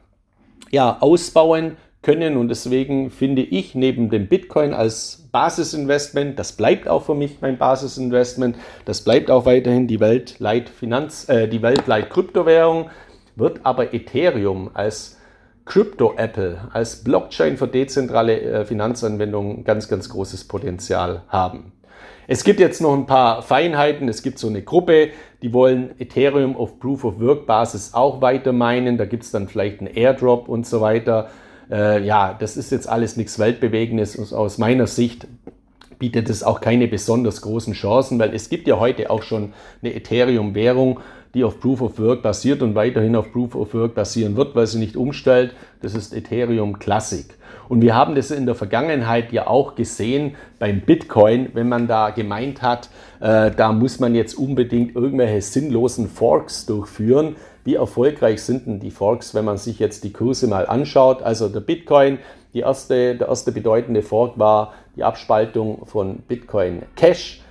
ja, 0.72 0.98
ausbauen 1.00 1.78
können. 2.08 2.38
Und 2.38 2.48
deswegen 2.48 3.12
finde 3.12 3.42
ich 3.42 3.76
neben 3.76 4.10
dem 4.10 4.28
Bitcoin 4.30 4.74
als 4.74 5.28
Basisinvestment, 5.34 6.40
das 6.40 6.54
bleibt 6.54 6.88
auch 6.88 7.04
für 7.04 7.16
mich 7.16 7.42
mein 7.42 7.58
Basisinvestment, 7.58 8.56
das 8.86 9.02
bleibt 9.02 9.30
auch 9.30 9.46
weiterhin 9.46 9.88
die 9.88 10.00
Weltleit 10.00 10.70
Finanz, 10.70 11.28
äh, 11.28 11.50
die 11.50 11.62
Weltleit 11.62 12.10
Kryptowährung, 12.10 12.90
wird 13.36 13.60
aber 13.64 13.94
Ethereum 13.94 14.72
als 14.74 15.18
Crypto-Apple, 15.66 16.70
als 16.72 17.04
Blockchain 17.04 17.58
für 17.58 17.68
dezentrale 17.68 18.40
äh, 18.40 18.64
Finanzanwendungen 18.64 19.66
ganz, 19.66 19.90
ganz 19.90 20.08
großes 20.08 20.48
Potenzial 20.48 21.24
haben. 21.28 21.74
Es 22.26 22.46
gibt 22.46 22.62
jetzt 22.62 22.80
noch 22.80 22.94
ein 22.94 23.06
paar 23.06 23.42
Feinheiten. 23.42 24.08
Es 24.08 24.24
gibt 24.24 24.40
so 24.40 24.48
eine 24.48 24.62
Gruppe, 24.62 25.10
die 25.42 25.52
wollen 25.54 25.92
Ethereum 26.00 26.56
auf 26.56 26.80
Proof 26.80 27.04
of 27.04 27.20
Work 27.20 27.48
Basis 27.48 27.94
auch 27.94 28.22
weiter 28.22 28.54
meinen. 28.54 28.98
Da 28.98 29.04
gibt 29.04 29.24
es 29.24 29.32
dann 29.32 29.50
vielleicht 29.50 29.82
einen 29.82 29.94
Airdrop 29.94 30.48
und 30.48 30.66
so 30.66 30.80
weiter. 30.80 31.30
Äh, 31.70 32.06
ja, 32.06 32.36
das 32.38 32.58
ist 32.58 32.72
jetzt 32.72 32.88
alles 32.88 33.18
nichts 33.18 33.40
Weltbewegendes. 33.40 34.16
Und 34.16 34.34
aus 34.34 34.58
meiner 34.58 34.88
Sicht 34.88 35.28
bietet 36.00 36.30
es 36.30 36.44
auch 36.44 36.62
keine 36.62 36.88
besonders 36.88 37.42
großen 37.42 37.74
Chancen, 37.74 38.20
weil 38.20 38.34
es 38.34 38.50
gibt 38.50 38.68
ja 38.68 38.80
heute 38.80 39.10
auch 39.10 39.24
schon 39.24 39.54
eine 39.82 39.94
Ethereum-Währung, 39.96 41.00
die 41.34 41.44
auf 41.44 41.60
Proof 41.60 41.82
of 41.82 42.00
Work 42.00 42.22
basiert 42.22 42.62
und 42.62 42.76
weiterhin 42.76 43.16
auf 43.16 43.32
Proof 43.32 43.56
of 43.56 43.74
Work 43.74 43.96
basieren 43.96 44.36
wird, 44.38 44.56
weil 44.56 44.68
sie 44.68 44.80
nicht 44.80 44.96
umstellt. 44.96 45.54
Das 45.82 45.94
ist 45.94 46.14
Ethereum 46.14 46.80
Classic. 46.80 47.26
Und 47.70 47.82
wir 47.82 47.96
haben 47.96 48.16
das 48.16 48.32
in 48.32 48.46
der 48.46 48.56
Vergangenheit 48.56 49.34
ja 49.34 49.48
auch 49.48 49.76
gesehen 49.76 50.36
beim 50.58 50.82
Bitcoin, 50.82 51.50
wenn 51.54 51.68
man 51.68 51.88
da 51.88 52.12
gemeint 52.12 52.62
hat, 52.62 52.90
äh, 53.20 53.52
da 53.52 53.74
muss 53.74 54.00
man 54.00 54.16
jetzt 54.16 54.36
unbedingt 54.36 54.96
irgendwelche 54.96 55.42
sinnlosen 55.42 56.08
Forks 56.08 56.66
durchführen. 56.66 57.36
Wie 57.68 57.76
erfolgreich 57.76 58.42
sind 58.44 58.66
denn 58.66 58.80
die 58.80 58.92
Forks, 58.92 59.36
wenn 59.36 59.44
man 59.44 59.58
sich 59.58 59.78
jetzt 59.78 60.06
die 60.06 60.14
Kurse 60.14 60.48
mal 60.48 60.68
anschaut? 60.68 61.22
Also 61.22 61.50
der 61.50 61.60
Bitcoin, 61.60 62.18
die 62.54 62.62
erste, 62.62 63.16
der 63.16 63.28
erste 63.28 63.52
bedeutende 63.52 64.04
Fork 64.04 64.40
war 64.40 64.74
die 64.96 65.04
Abspaltung 65.04 65.86
von 65.86 66.20
Bitcoin 66.20 66.84
Cash. 66.96 67.42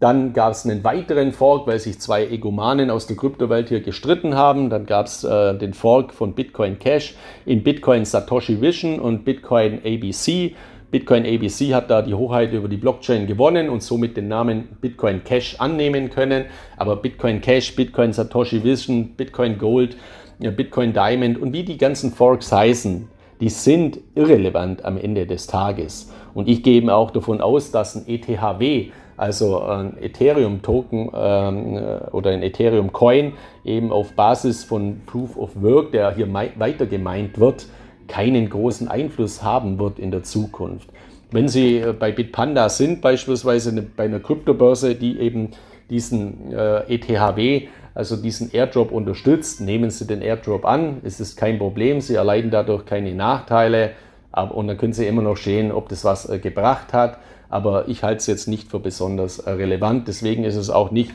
Dann 0.00 0.32
gab 0.32 0.52
es 0.52 0.64
einen 0.64 0.82
weiteren 0.82 1.32
Fork, 1.32 1.66
weil 1.66 1.78
sich 1.78 2.00
zwei 2.00 2.26
Egomanen 2.26 2.88
aus 2.88 3.06
der 3.06 3.18
Kryptowelt 3.18 3.68
hier 3.68 3.82
gestritten 3.82 4.34
haben. 4.34 4.70
Dann 4.70 4.86
gab 4.86 5.08
es 5.08 5.24
äh, 5.24 5.58
den 5.58 5.74
Fork 5.74 6.14
von 6.14 6.32
Bitcoin 6.32 6.78
Cash 6.78 7.14
in 7.44 7.62
Bitcoin 7.62 8.06
Satoshi 8.06 8.62
Vision 8.62 8.98
und 8.98 9.26
Bitcoin 9.26 9.80
ABC. 9.84 10.54
Bitcoin 10.96 11.26
ABC 11.26 11.74
hat 11.74 11.90
da 11.90 12.00
die 12.00 12.14
Hoheit 12.14 12.54
über 12.54 12.68
die 12.68 12.78
Blockchain 12.78 13.26
gewonnen 13.26 13.68
und 13.68 13.82
somit 13.82 14.16
den 14.16 14.28
Namen 14.28 14.66
Bitcoin 14.80 15.22
Cash 15.24 15.56
annehmen 15.58 16.08
können. 16.08 16.46
Aber 16.78 16.96
Bitcoin 16.96 17.42
Cash, 17.42 17.76
Bitcoin 17.76 18.14
Satoshi 18.14 18.64
Vision, 18.64 19.10
Bitcoin 19.10 19.58
Gold, 19.58 19.98
Bitcoin 20.38 20.94
Diamond 20.94 21.38
und 21.38 21.52
wie 21.52 21.64
die 21.64 21.76
ganzen 21.76 22.12
Forks 22.12 22.50
heißen, 22.50 23.08
die 23.42 23.50
sind 23.50 23.98
irrelevant 24.14 24.86
am 24.86 24.96
Ende 24.96 25.26
des 25.26 25.46
Tages. 25.46 26.10
Und 26.32 26.48
ich 26.48 26.62
gehe 26.62 26.90
auch 26.90 27.10
davon 27.10 27.42
aus, 27.42 27.70
dass 27.70 27.94
ein 27.94 28.08
ETHW, 28.08 28.86
also 29.18 29.60
ein 29.64 29.98
Ethereum-Token 30.00 31.10
ähm, 31.14 31.78
oder 32.12 32.30
ein 32.30 32.42
Ethereum-Coin, 32.42 33.34
eben 33.66 33.92
auf 33.92 34.14
Basis 34.14 34.64
von 34.64 35.02
Proof 35.04 35.36
of 35.36 35.50
Work, 35.60 35.92
der 35.92 36.14
hier 36.14 36.32
weiter 36.32 36.86
gemeint 36.86 37.38
wird, 37.38 37.66
keinen 38.06 38.48
großen 38.50 38.88
Einfluss 38.88 39.42
haben 39.42 39.78
wird 39.78 39.98
in 39.98 40.10
der 40.10 40.22
Zukunft. 40.22 40.88
Wenn 41.30 41.48
Sie 41.48 41.78
äh, 41.78 41.92
bei 41.92 42.12
Bitpanda 42.12 42.68
sind, 42.68 43.00
beispielsweise 43.00 43.72
bei 43.96 44.04
einer 44.04 44.20
Kryptobörse, 44.20 44.94
die 44.94 45.18
eben 45.18 45.50
diesen 45.90 46.52
äh, 46.52 46.94
ETHW, 46.94 47.68
also 47.94 48.16
diesen 48.16 48.52
Airdrop 48.52 48.92
unterstützt, 48.92 49.60
nehmen 49.60 49.90
Sie 49.90 50.06
den 50.06 50.22
Airdrop 50.22 50.64
an. 50.64 50.98
Es 51.02 51.18
ist 51.18 51.36
kein 51.36 51.58
Problem, 51.58 52.00
Sie 52.00 52.14
erleiden 52.14 52.50
dadurch 52.50 52.84
keine 52.84 53.14
Nachteile. 53.14 53.92
Aber, 54.32 54.54
und 54.54 54.68
dann 54.68 54.76
können 54.76 54.92
Sie 54.92 55.06
immer 55.06 55.22
noch 55.22 55.36
sehen, 55.36 55.72
ob 55.72 55.88
das 55.88 56.04
was 56.04 56.28
äh, 56.28 56.38
gebracht 56.38 56.92
hat. 56.92 57.18
Aber 57.48 57.88
ich 57.88 58.02
halte 58.02 58.18
es 58.18 58.26
jetzt 58.26 58.48
nicht 58.48 58.70
für 58.70 58.80
besonders 58.80 59.38
äh, 59.38 59.50
relevant. 59.50 60.08
Deswegen 60.08 60.44
ist 60.44 60.56
es 60.56 60.68
auch 60.68 60.90
nicht 60.90 61.12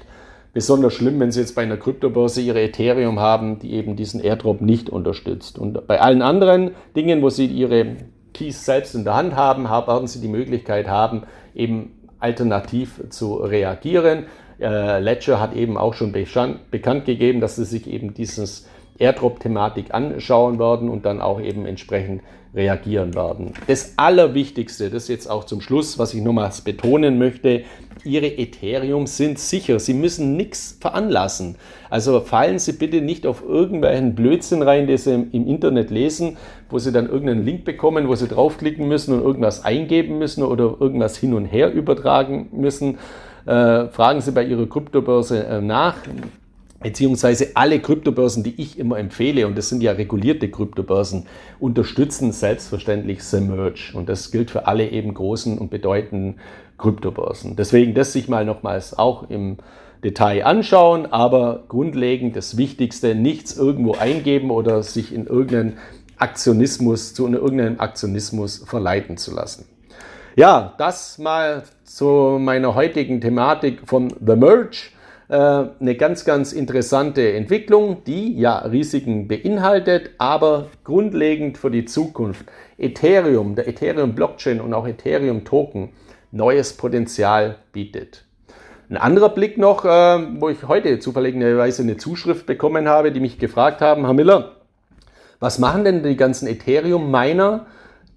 besonders 0.54 0.94
schlimm, 0.94 1.20
wenn 1.20 1.32
Sie 1.32 1.40
jetzt 1.40 1.56
bei 1.56 1.64
einer 1.64 1.78
Kryptobörse 1.78 2.42
Ihre 2.42 2.62
Ethereum 2.62 3.20
haben, 3.20 3.60
die 3.60 3.74
eben 3.74 3.96
diesen 3.96 4.22
Airdrop 4.22 4.62
nicht 4.62 4.90
unterstützt. 4.90 5.58
Und 5.58 5.88
bei 5.88 6.02
allen 6.02 6.22
anderen 6.22 6.72
Dingen, 6.96 7.22
wo 7.22 7.30
Sie 7.30 7.46
Ihre 7.46 7.96
Keys 8.34 8.66
selbst 8.66 8.96
in 8.96 9.04
der 9.04 9.16
Hand 9.16 9.36
haben, 9.36 9.70
werden 9.70 10.08
Sie 10.08 10.20
die 10.20 10.28
Möglichkeit 10.28 10.88
haben, 10.88 11.24
eben 11.56 11.92
alternativ 12.20 13.02
zu 13.10 13.36
reagieren. 13.36 14.26
Äh, 14.60 15.00
Ledger 15.00 15.40
hat 15.40 15.56
eben 15.56 15.78
auch 15.78 15.94
schon 15.94 16.12
bekannt 16.12 17.06
gegeben, 17.06 17.42
dass 17.42 17.56
sie 17.56 17.66
sich 17.66 17.88
eben 17.88 18.14
dieses 18.14 18.68
Airdrop-Thematik 19.02 19.94
anschauen 19.94 20.60
werden 20.60 20.90
und 20.90 21.06
dann 21.06 21.22
auch 21.22 21.42
eben 21.42 21.66
entsprechend 21.66 22.22
reagieren 22.54 23.16
werden. 23.16 23.54
Das 23.68 23.94
Allerwichtigste, 23.98 24.90
das 24.90 25.08
jetzt 25.08 25.30
auch 25.30 25.46
zum 25.46 25.62
Schluss, 25.62 25.98
was 25.98 26.14
ich 26.14 26.22
nochmals 26.22 26.62
betonen 26.62 27.18
möchte, 27.18 27.64
Ihre 28.04 28.26
Ethereum 28.26 29.06
sind 29.06 29.38
sicher. 29.38 29.80
Sie 29.80 29.94
müssen 29.94 30.36
nichts 30.36 30.78
veranlassen. 30.82 31.56
Also 31.90 32.20
fallen 32.20 32.60
Sie 32.60 32.74
bitte 32.74 33.00
nicht 33.00 33.28
auf 33.28 33.44
irgendwelchen 33.48 34.16
Blödsinn 34.16 34.64
rein, 34.64 34.88
den 34.88 34.98
Sie 34.98 35.14
im 35.14 35.48
Internet 35.48 35.92
lesen, 35.92 36.38
wo 36.70 36.80
Sie 36.80 36.92
dann 36.92 37.08
irgendeinen 37.08 37.46
Link 37.46 37.64
bekommen, 37.64 38.08
wo 38.08 38.16
Sie 38.16 38.28
draufklicken 38.28 38.88
müssen 38.88 39.14
und 39.14 39.22
irgendwas 39.24 39.64
eingeben 39.64 40.18
müssen 40.18 40.44
oder 40.44 40.76
irgendwas 40.80 41.16
hin 41.16 41.34
und 41.34 41.46
her 41.46 41.72
übertragen 41.72 42.50
müssen. 42.52 42.98
Äh, 43.46 43.88
fragen 43.88 44.22
Sie 44.22 44.32
bei 44.32 44.44
Ihrer 44.44 44.68
Kryptobörse 44.68 45.46
äh, 45.46 45.62
nach 45.62 45.96
beziehungsweise 46.82 47.52
alle 47.56 47.80
Kryptobörsen, 47.80 48.44
die 48.44 48.60
ich 48.62 48.78
immer 48.80 48.98
empfehle, 48.98 49.48
und 49.48 49.58
das 49.58 49.70
sind 49.70 49.82
ja 49.84 49.92
regulierte 49.92 50.50
Kryptobörsen, 50.50 51.26
unterstützen 51.60 52.32
selbstverständlich 52.32 53.24
Submerge. 53.24 53.92
Und 53.94 54.10
das 54.10 54.32
gilt 54.32 54.52
für 54.52 54.68
alle 54.68 54.90
eben 54.90 55.14
großen 55.14 55.58
und 55.58 55.70
bedeutenden 55.70 56.40
Kryptobörsen. 56.78 57.56
Deswegen 57.56 57.94
das 57.94 58.14
sich 58.14 58.28
mal 58.28 58.46
nochmals 58.46 58.98
auch 58.98 59.30
im 59.30 59.58
Detail 60.04 60.44
anschauen, 60.46 61.06
aber 61.06 61.64
grundlegend 61.68 62.36
das 62.36 62.58
Wichtigste, 62.58 63.14
nichts 63.14 63.56
irgendwo 63.56 63.94
eingeben 63.94 64.50
oder 64.50 64.82
sich 64.82 65.14
in 65.14 65.28
irgendeinen 65.28 65.78
Aktionismus, 66.18 67.14
zu 67.14 67.28
irgendeinem 67.28 67.80
Aktionismus 67.80 68.64
verleiten 68.66 69.18
zu 69.18 69.34
lassen. 69.34 69.66
Ja, 70.36 70.74
das 70.78 71.18
mal 71.18 71.64
zu 71.84 72.38
meiner 72.40 72.74
heutigen 72.74 73.22
Thematik 73.22 73.82
von 73.86 74.14
The 74.26 74.36
Merge. 74.36 74.92
Äh, 75.32 75.70
eine 75.80 75.96
ganz, 75.96 76.26
ganz 76.26 76.52
interessante 76.52 77.32
Entwicklung, 77.32 78.04
die 78.04 78.38
ja 78.38 78.58
Risiken 78.58 79.30
beinhaltet, 79.30 80.12
aber 80.18 80.68
grundlegend 80.84 81.58
für 81.58 81.72
die 81.72 81.86
Zukunft. 81.86 82.48
Ethereum, 82.78 83.56
der 83.56 83.66
Ethereum 83.70 84.14
Blockchain 84.14 84.60
und 84.60 84.74
auch 84.74 84.86
Ethereum 84.86 85.46
Token 85.46 85.94
neues 86.34 86.74
Potenzial 86.74 87.56
bietet. 87.72 88.26
Ein 88.90 88.98
anderer 88.98 89.30
Blick 89.30 89.58
noch, 89.58 89.86
äh, 89.86 89.90
wo 90.42 90.50
ich 90.50 90.68
heute 90.68 91.00
zufälligerweise 91.00 91.84
eine 91.84 91.96
Zuschrift 91.96 92.46
bekommen 92.46 92.90
habe, 92.90 93.14
die 93.14 93.22
mich 93.22 93.40
gefragt 93.40 93.80
haben, 93.80 94.04
Herr 94.04 94.14
Miller, 94.14 94.58
was 95.40 95.60
machen 95.60 95.86
denn 95.86 96.04
die 96.04 96.18
ganzen 96.18 96.46
Ethereum-Miner, 96.46 97.68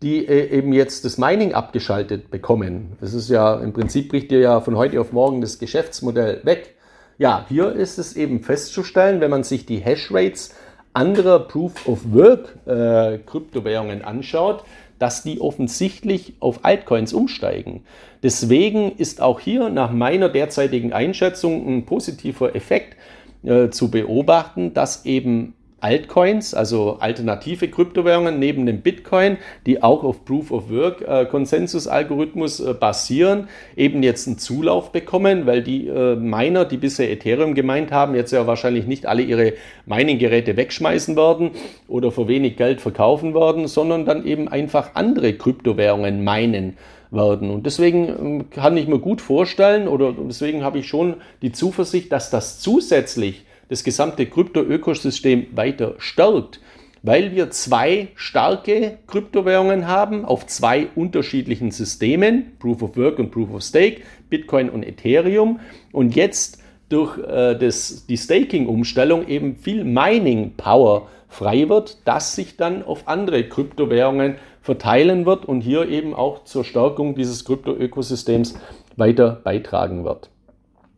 die 0.03 0.27
äh, 0.27 0.49
eben 0.49 0.73
jetzt 0.73 1.05
das 1.05 1.17
Mining 1.17 1.55
abgeschaltet 1.55 2.33
bekommen? 2.33 2.97
Das 3.01 3.15
ist 3.15 3.31
ja 3.31 3.55
im 3.61 3.73
Prinzip 3.73 4.09
bricht 4.09 4.33
ihr 4.33 4.41
ja 4.41 4.61
von 4.61 4.77
heute 4.77 5.01
auf 5.01 5.13
morgen 5.13 5.41
das 5.41 5.61
Geschäftsmodell 5.61 6.41
weg. 6.43 6.75
Ja, 7.17 7.47
hier 7.49 7.73
ist 7.73 7.99
es 7.99 8.17
eben 8.17 8.43
festzustellen, 8.43 9.21
wenn 9.21 9.31
man 9.31 9.45
sich 9.45 9.67
die 9.67 9.79
Hashrates 9.79 10.55
anderer 10.93 11.41
Proof 11.41 11.87
of 11.87 12.01
Work 12.13 12.57
äh, 12.67 13.19
Kryptowährungen 13.19 14.03
anschaut, 14.03 14.65
dass 14.99 15.23
die 15.23 15.41
offensichtlich 15.41 16.35
auf 16.41 16.65
Altcoins 16.65 17.13
umsteigen. 17.13 17.85
Deswegen 18.23 18.97
ist 18.97 19.21
auch 19.21 19.39
hier 19.39 19.69
nach 19.69 19.93
meiner 19.93 20.29
derzeitigen 20.29 20.93
Einschätzung 20.93 21.67
ein 21.69 21.87
positiver 21.87 22.57
Effekt 22.57 22.97
äh, 23.45 23.71
zu 23.71 23.91
beobachten, 23.91 24.75
dass 24.75 25.05
eben 25.05 25.55
Altcoins, 25.85 26.55
also 26.55 26.97
alternative 26.99 27.69
Kryptowährungen 27.69 28.39
neben 28.39 28.65
dem 28.65 28.81
Bitcoin, 28.81 29.37
die 29.67 29.83
auch 29.83 30.03
auf 30.03 30.25
Proof 30.25 30.51
of 30.51 30.71
Work 30.71 31.03
äh, 31.07 31.27
Konsensus-Algorithmus 31.27 32.61
äh, 32.61 32.73
basieren, 32.73 33.49
eben 33.77 34.03
jetzt 34.03 34.27
einen 34.27 34.39
Zulauf 34.39 34.93
bekommen, 34.93 35.45
weil 35.45 35.63
die 35.63 35.87
äh, 35.87 36.17
Miner, 36.17 36.65
die 36.65 36.79
bisher 36.79 37.11
Ethereum 37.13 37.55
gemeint 37.55 37.93
haben, 37.93 38.15
jetzt 38.15 38.33
ja 38.33 38.47
wahrscheinlich 38.47 38.87
nicht 38.87 39.05
alle 39.05 39.21
ihre 39.21 39.53
Mining-Geräte 39.85 40.57
wegschmeißen 40.57 41.17
werden 41.17 41.51
oder 41.87 42.11
für 42.11 42.29
wenig 42.29 42.57
Geld 42.57 42.81
verkaufen 42.81 43.35
werden, 43.35 43.69
sondern 43.69 44.07
dann 44.07 44.25
eben 44.25 44.49
einfach 44.49 44.93
andere 44.95 45.35
Kryptowährungen 45.35 46.25
meinen 46.25 46.79
werden. 47.11 47.51
Und 47.51 47.67
deswegen 47.67 48.09
ähm, 48.09 48.51
kann 48.51 48.79
ich 48.79 48.89
mir 48.89 49.01
gut 49.01 49.21
vorstellen 49.21 49.87
oder 49.87 50.15
deswegen 50.19 50.65
habe 50.65 50.79
ich 50.79 50.89
schon 50.89 51.17
die 51.43 51.53
Zuversicht, 51.53 52.11
dass 52.11 52.31
das 52.31 52.59
zusätzlich 52.61 53.45
das 53.69 53.85
gesamte 53.85 54.27
Krypto-Ökosystem 54.27 55.47
weiter 55.55 55.95
stärkt, 55.99 56.61
weil 57.03 57.33
wir 57.33 57.51
zwei 57.51 58.09
starke 58.15 58.99
Kryptowährungen 59.07 59.87
haben 59.87 60.25
auf 60.25 60.47
zwei 60.47 60.89
unterschiedlichen 60.95 61.71
Systemen, 61.71 62.53
Proof 62.59 62.83
of 62.83 62.97
Work 62.97 63.19
und 63.19 63.31
Proof 63.31 63.53
of 63.53 63.63
Stake, 63.63 64.03
Bitcoin 64.31 64.71
und 64.71 64.83
Ethereum. 64.83 65.61
Und 65.93 66.17
jetzt 66.17 66.63
durch 66.89 67.19
äh, 67.19 67.57
das, 67.57 68.07
die 68.07 68.17
Staking-Umstellung 68.17 69.29
eben 69.29 69.57
viel 69.57 69.85
Mining-Power 69.85 71.09
frei 71.29 71.69
wird, 71.69 71.99
das 72.07 72.37
sich 72.37 72.57
dann 72.57 72.83
auf 72.83 73.07
andere 73.07 73.45
Kryptowährungen 73.49 74.37
verteilen 74.63 75.27
wird 75.27 75.45
und 75.45 75.61
hier 75.61 75.89
eben 75.89 76.15
auch 76.15 76.45
zur 76.45 76.65
Stärkung 76.65 77.15
dieses 77.15 77.45
Krypto-Ökosystems 77.45 78.55
weiter 78.97 79.41
beitragen 79.45 80.05
wird. 80.05 80.31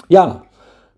Ja, 0.09 0.46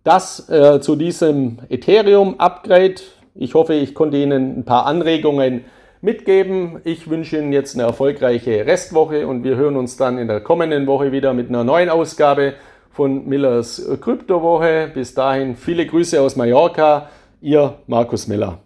das 0.08 0.48
äh, 0.48 0.80
zu 0.80 0.96
diesem 0.96 1.58
Ethereum-Upgrade. 1.68 2.94
Ich 3.34 3.54
hoffe, 3.54 3.74
ich 3.74 3.94
konnte 3.94 4.16
Ihnen 4.16 4.60
ein 4.60 4.64
paar 4.64 4.86
Anregungen 4.86 5.66
mitgeben. 6.00 6.80
Ich 6.84 7.10
wünsche 7.10 7.36
Ihnen 7.36 7.52
jetzt 7.52 7.74
eine 7.74 7.82
erfolgreiche 7.82 8.64
Restwoche 8.64 9.26
und 9.26 9.44
wir 9.44 9.56
hören 9.56 9.76
uns 9.76 9.98
dann 9.98 10.16
in 10.16 10.26
der 10.26 10.40
kommenden 10.40 10.86
Woche 10.86 11.12
wieder 11.12 11.34
mit 11.34 11.50
einer 11.50 11.62
neuen 11.62 11.90
Ausgabe 11.90 12.54
von 12.90 13.28
Millers 13.28 13.86
Kryptowoche. 14.00 14.90
Bis 14.94 15.12
dahin 15.12 15.56
viele 15.56 15.84
Grüße 15.84 16.18
aus 16.22 16.36
Mallorca. 16.36 17.10
Ihr 17.42 17.74
Markus 17.86 18.26
Miller. 18.28 18.60